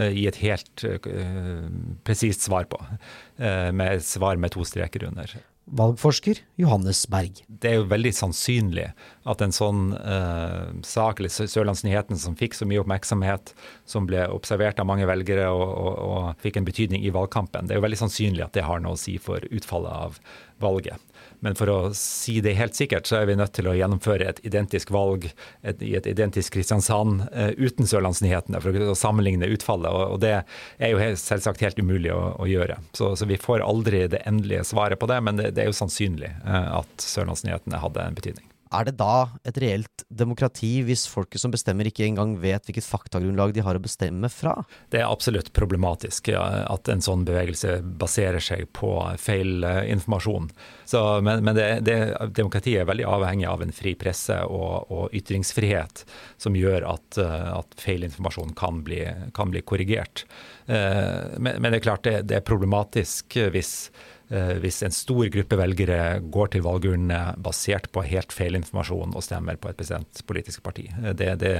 eh, 0.00 0.14
i 0.16 0.22
et 0.30 0.38
helt 0.40 0.84
uh, 0.88 1.66
presist 2.08 2.46
svar 2.46 2.64
på, 2.72 2.78
uh, 2.80 3.68
med 3.68 3.98
et 3.98 4.06
svar 4.06 4.40
med 4.40 4.54
to 4.54 4.64
streker 4.64 5.04
under. 5.10 5.34
Valgforsker 5.66 6.38
Johannes 6.54 7.08
Berg. 7.10 7.40
Det 7.48 7.70
er 7.72 7.80
jo 7.80 7.88
veldig 7.90 8.12
sannsynlig 8.14 8.86
at 9.26 9.42
en 9.42 9.54
sånn 9.54 9.88
eh, 9.98 10.68
sak, 10.86 11.18
eller 11.18 11.32
Sørlandsnyheten, 11.50 12.18
som 12.22 12.36
fikk 12.38 12.54
så 12.54 12.68
mye 12.70 12.84
oppmerksomhet, 12.84 13.50
som 13.84 14.06
ble 14.06 14.28
observert 14.30 14.78
av 14.78 14.86
mange 14.86 15.08
velgere 15.10 15.48
og, 15.50 15.66
og, 15.66 15.96
og 16.06 16.44
fikk 16.44 16.60
en 16.60 16.68
betydning 16.68 17.02
i 17.02 17.10
valgkampen, 17.14 17.66
det 17.66 17.74
er 17.74 17.80
jo 17.80 17.86
veldig 17.88 18.02
sannsynlig 18.04 18.46
at 18.46 18.54
det 18.54 18.66
har 18.68 18.82
noe 18.84 18.94
å 18.94 19.00
si 19.00 19.16
for 19.18 19.42
utfallet 19.50 20.06
av 20.06 20.20
valget. 20.62 21.02
Men 21.44 21.56
for 21.56 21.68
å 21.68 21.78
si 21.96 22.38
det 22.40 22.54
helt 22.56 22.76
sikkert, 22.76 23.06
så 23.08 23.20
er 23.20 23.28
vi 23.28 23.36
nødt 23.36 23.52
til 23.56 23.68
å 23.68 23.74
gjennomføre 23.76 24.28
et 24.30 24.38
identisk 24.46 24.90
valg 24.94 25.26
et, 25.28 25.82
i 25.84 25.92
et 25.98 26.06
identisk 26.08 26.54
Kristiansand 26.56 27.26
uh, 27.28 27.50
uten 27.58 27.88
Sørlandsnyhetene, 27.88 28.60
for 28.64 28.86
å 28.92 28.96
sammenligne 28.96 29.50
utfallet. 29.52 29.90
Og, 29.92 30.16
og 30.16 30.22
det 30.24 30.32
er 30.38 30.94
jo 30.94 31.00
helt, 31.02 31.20
selvsagt 31.20 31.64
helt 31.64 31.80
umulig 31.80 32.12
å, 32.14 32.22
å 32.40 32.48
gjøre. 32.48 32.78
Så, 32.96 33.12
så, 33.18 33.28
vi 33.28 33.38
får 33.40 33.64
aldri 33.66 34.06
det 34.12 34.22
endelige 34.28 34.64
svaret 34.68 35.00
på 35.00 35.10
det, 35.10 35.20
men 35.28 35.42
det, 35.42 35.52
det 35.56 35.64
er 35.64 35.72
jo 35.72 35.78
sannsynlig 35.80 36.34
uh, 36.44 36.82
at 36.82 37.08
Sørlandsnyhetene 37.08 37.80
hadde 37.82 38.04
en 38.04 38.18
betydning. 38.18 38.52
Er 38.74 38.88
det 38.88 38.96
da 38.98 39.28
et 39.46 39.58
reelt 39.62 40.02
demokrati 40.10 40.80
hvis 40.86 41.04
folket 41.06 41.38
som 41.38 41.52
bestemmer 41.54 41.86
ikke 41.86 42.02
engang 42.06 42.34
vet 42.42 42.66
hvilket 42.66 42.86
faktagrunnlag 42.86 43.52
de 43.54 43.62
har 43.62 43.78
å 43.78 43.82
bestemme 43.82 44.26
fra? 44.32 44.56
Det 44.90 44.98
er 44.98 45.06
absolutt 45.06 45.52
problematisk 45.54 46.32
ja, 46.32 46.42
at 46.66 46.90
en 46.90 47.04
sånn 47.04 47.22
bevegelse 47.28 47.78
baserer 48.00 48.42
seg 48.42 48.66
på 48.76 48.90
feil 49.22 49.62
uh, 49.62 49.84
informasjon. 49.86 50.50
Så, 50.84 51.04
men, 51.22 51.44
men 51.46 51.58
det, 51.58 51.68
det, 51.86 51.98
demokratiet 52.34 52.82
er 52.82 52.90
veldig 52.90 53.06
avhengig 53.06 53.46
av 53.50 53.62
en 53.62 53.74
fri 53.76 53.94
presse 53.98 54.40
og, 54.50 54.90
og 54.90 55.14
ytringsfrihet, 55.14 56.02
som 56.42 56.58
gjør 56.58 56.88
at, 56.90 57.22
uh, 57.22 57.60
at 57.60 57.78
feil 57.78 58.08
informasjon 58.08 58.56
kan 58.58 58.82
bli, 58.86 59.04
kan 59.36 59.54
bli 59.54 59.62
korrigert. 59.62 60.26
Uh, 60.66 61.38
men, 61.38 61.62
men, 61.62 61.70
det 61.70 61.78
er 61.78 61.86
klart 61.86 62.06
det, 62.08 62.18
det 62.26 62.40
er 62.40 62.46
problematisk 62.46 63.38
hvis 63.54 63.76
Eh, 63.92 64.15
hvis 64.26 64.80
en 64.82 64.94
stor 64.94 65.28
gruppe 65.30 65.58
velgere 65.58 66.18
går 66.34 66.48
til 66.50 66.64
valgurnene 66.66 67.36
basert 67.42 67.86
på 67.94 68.02
helt 68.06 68.34
feil 68.34 68.58
informasjon 68.58 69.14
og 69.14 69.24
stemmer 69.24 69.58
på 69.60 69.70
et 69.70 69.78
bestemt 69.78 70.22
politisk 70.26 70.62
parti. 70.66 70.88
Eh, 71.02 71.14
det, 71.16 71.32
det, 71.42 71.54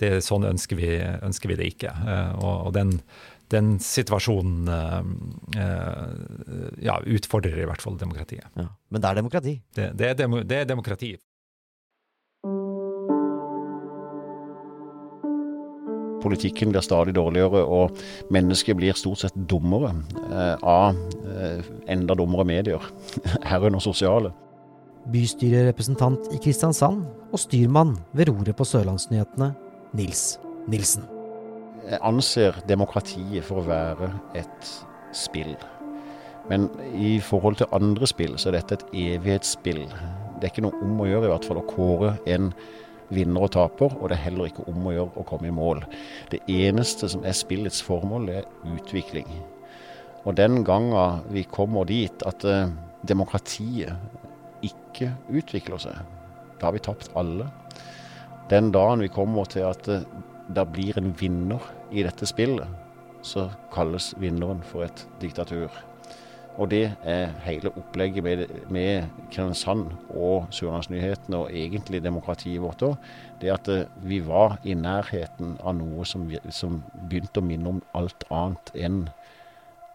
det, 0.00 0.12
sånn 0.24 0.46
ønsker 0.48 0.80
vi, 0.80 0.92
ønsker 1.26 1.52
vi, 1.52 1.58
det 1.60 1.70
ikke. 1.74 1.92
Eh, 1.92 2.32
og, 2.40 2.68
og 2.68 2.74
den, 2.76 2.96
den, 3.52 3.76
situasjonen 3.82 4.66
ja, 6.82 6.96
utfordrer 6.98 7.60
i 7.62 7.68
hvert 7.68 7.84
fall 7.84 7.98
demokratiet. 8.00 8.48
Ja, 8.58 8.66
men 8.90 9.02
det 9.02 9.10
er 9.10 9.20
demokrati? 9.20 9.54
Det, 9.76 9.92
er, 9.94 10.16
dem, 10.18 10.40
det 10.48 10.62
er 10.62 10.68
demokrati. 10.68 11.14
Politikken 16.22 16.72
blir 16.72 16.84
stadig 16.84 17.14
dårligere, 17.16 17.62
og 17.64 17.96
mennesket 18.32 18.78
blir 18.78 18.96
stort 18.98 19.22
sett 19.24 19.36
dummere 19.50 19.92
eh, 20.30 20.56
av 20.62 20.96
eh, 21.30 21.68
enda 21.92 22.16
dummere 22.18 22.46
medier, 22.48 22.82
herunder 23.50 23.82
sosiale. 23.84 24.32
Bystyrerepresentant 25.12 26.32
i 26.34 26.40
Kristiansand 26.42 27.04
og 27.30 27.38
styrmann 27.38 27.94
ved 28.16 28.32
roret 28.32 28.56
på 28.58 28.66
Sørlandsnyhetene, 28.66 29.52
Nils 29.96 30.34
Nilsen. 30.66 31.06
Jeg 31.86 32.02
anser 32.02 32.56
demokratiet 32.66 33.44
for 33.46 33.62
å 33.62 33.66
være 33.68 34.10
et 34.34 34.70
spill. 35.14 35.54
Men 36.50 36.66
i 36.94 37.16
forhold 37.22 37.60
til 37.60 37.70
andre 37.74 38.08
spill 38.10 38.34
så 38.38 38.50
er 38.50 38.58
dette 38.58 38.80
et 38.80 38.88
evighetsspill. 39.14 39.84
Det 40.36 40.48
er 40.48 40.52
ikke 40.52 40.66
noe 40.66 40.82
om 40.82 40.98
å 41.02 41.06
gjøre 41.06 41.28
i 41.28 41.32
hvert 41.32 41.46
fall 41.46 41.62
å 41.62 41.68
kåre 41.70 42.16
en 42.30 42.50
vinner 43.14 43.46
og 43.46 43.52
taper, 43.54 43.94
og 44.00 44.10
det 44.10 44.16
er 44.16 44.24
heller 44.26 44.50
ikke 44.50 44.66
om 44.70 44.88
å 44.88 44.94
gjøre 44.94 45.20
å 45.20 45.26
komme 45.28 45.50
i 45.50 45.54
mål. 45.54 45.82
Det 46.32 46.42
eneste 46.50 47.08
som 47.12 47.24
er 47.26 47.36
spillets 47.36 47.82
formål, 47.86 48.30
er 48.40 48.48
utvikling. 48.74 49.28
Og 50.26 50.34
den 50.38 50.64
gangen 50.66 51.22
vi 51.30 51.44
kommer 51.46 51.86
dit 51.86 52.22
at 52.26 52.44
eh, 52.44 52.72
demokratiet 53.06 53.94
ikke 54.66 55.12
utvikler 55.30 55.78
seg, 55.82 56.00
da 56.58 56.68
har 56.68 56.74
vi 56.74 56.82
tapt 56.82 57.12
alle. 57.18 57.46
Den 58.50 58.72
dagen 58.74 59.04
vi 59.04 59.12
kommer 59.12 59.46
til 59.50 59.68
at 59.68 59.86
eh, 59.92 60.06
det 60.46 60.66
blir 60.74 60.98
en 60.98 61.12
vinner 61.18 61.62
i 61.90 62.02
dette 62.06 62.26
spillet, 62.26 62.66
så 63.26 63.48
kalles 63.74 64.12
vinneren 64.22 64.62
for 64.66 64.86
et 64.86 65.06
diktatur. 65.22 65.70
Og 66.56 66.70
det 66.72 66.86
er 67.04 67.34
hele 67.44 67.70
opplegget 67.76 68.24
med, 68.24 68.46
med 68.72 69.04
Kristiansand 69.26 69.90
og 70.08 70.46
Sørlandsnyhetene, 70.50 71.36
og 71.36 71.50
egentlig 71.52 72.02
demokratiet 72.04 72.62
vårt 72.62 72.82
òg. 72.82 72.96
Det 73.40 73.52
at 73.52 73.68
eh, 73.68 73.84
vi 74.02 74.22
var 74.24 74.56
i 74.64 74.74
nærheten 74.74 75.58
av 75.60 75.76
noe 75.76 76.06
som, 76.08 76.24
som 76.48 76.80
begynte 77.10 77.42
å 77.42 77.44
minne 77.44 77.74
om 77.74 77.82
alt 77.94 78.24
annet 78.32 78.72
enn 78.74 79.02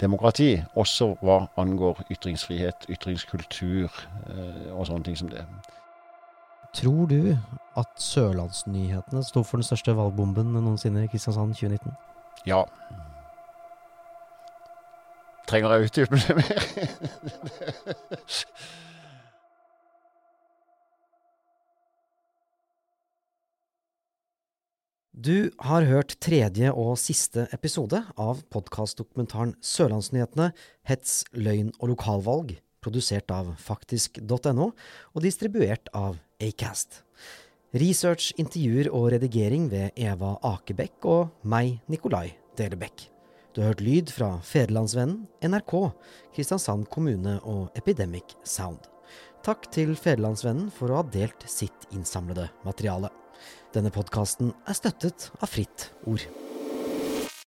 demokrati. 0.01 0.51
Også 0.77 1.15
hva 1.21 1.47
angår 1.57 2.03
ytringsfrihet, 2.13 2.85
ytringskultur 2.93 3.89
eh, 3.89 4.69
og 4.75 4.85
sånne 4.89 5.09
ting 5.09 5.17
som 5.17 5.33
det. 5.33 5.45
Tror 6.77 7.09
du 7.09 7.33
at 7.75 7.97
Sørlandsnyhetene 7.99 9.25
sto 9.27 9.41
for 9.43 9.59
den 9.59 9.67
største 9.67 9.97
valgbomben 9.97 10.53
noensinne 10.55 11.07
i 11.07 11.09
Kristiansand 11.11 11.57
2019? 11.57 11.97
Ja. 12.47 12.63
Trenger 15.51 15.73
jeg 15.75 15.89
utdype 15.89 16.15
det 16.15 16.35
mer? 16.37 16.61
Du 25.21 25.51
har 25.67 25.85
hørt 25.85 26.15
tredje 26.23 26.71
og 26.71 26.95
siste 26.97 27.43
episode 27.53 27.99
av 28.15 28.39
podkastdokumentaren 28.49 29.51
Sørlandsnyhetene 29.59 30.47
hets, 30.87 31.19
løgn 31.35 31.69
og 31.81 31.91
lokalvalg, 31.91 32.55
produsert 32.81 33.29
av 33.35 33.51
faktisk.no 33.61 34.71
og 34.71 35.21
distribuert 35.27 35.91
av 35.93 36.17
Acast. 36.41 37.03
Research, 37.75 38.31
intervjuer 38.39 38.89
og 38.89 39.11
redigering 39.13 39.67
ved 39.71 39.99
Eva 39.99 40.37
Akebekk 40.55 41.11
og 41.11 41.43
meg, 41.43 41.77
Nikolai 41.91 42.31
Delebekk. 42.57 43.11
Du 43.53 43.59
har 43.61 43.73
hørt 43.73 43.81
lyd 43.83 44.11
fra 44.15 44.37
Federlandsvennen, 44.47 45.25
NRK, 45.43 45.73
Kristiansand 46.35 46.85
kommune 46.93 47.33
og 47.43 47.75
Epidemic 47.75 48.37
Sound. 48.47 48.85
Takk 49.43 49.67
til 49.75 49.91
Federlandsvennen 49.99 50.69
for 50.71 50.87
å 50.87 51.01
ha 51.01 51.09
delt 51.11 51.43
sitt 51.51 51.89
innsamlede 51.91 52.47
materiale. 52.63 53.11
Denne 53.75 53.91
podkasten 53.91 54.53
er 54.63 54.79
støttet 54.79 55.27
av 55.41 55.51
Fritt 55.51 55.89
Ord. 56.07 56.23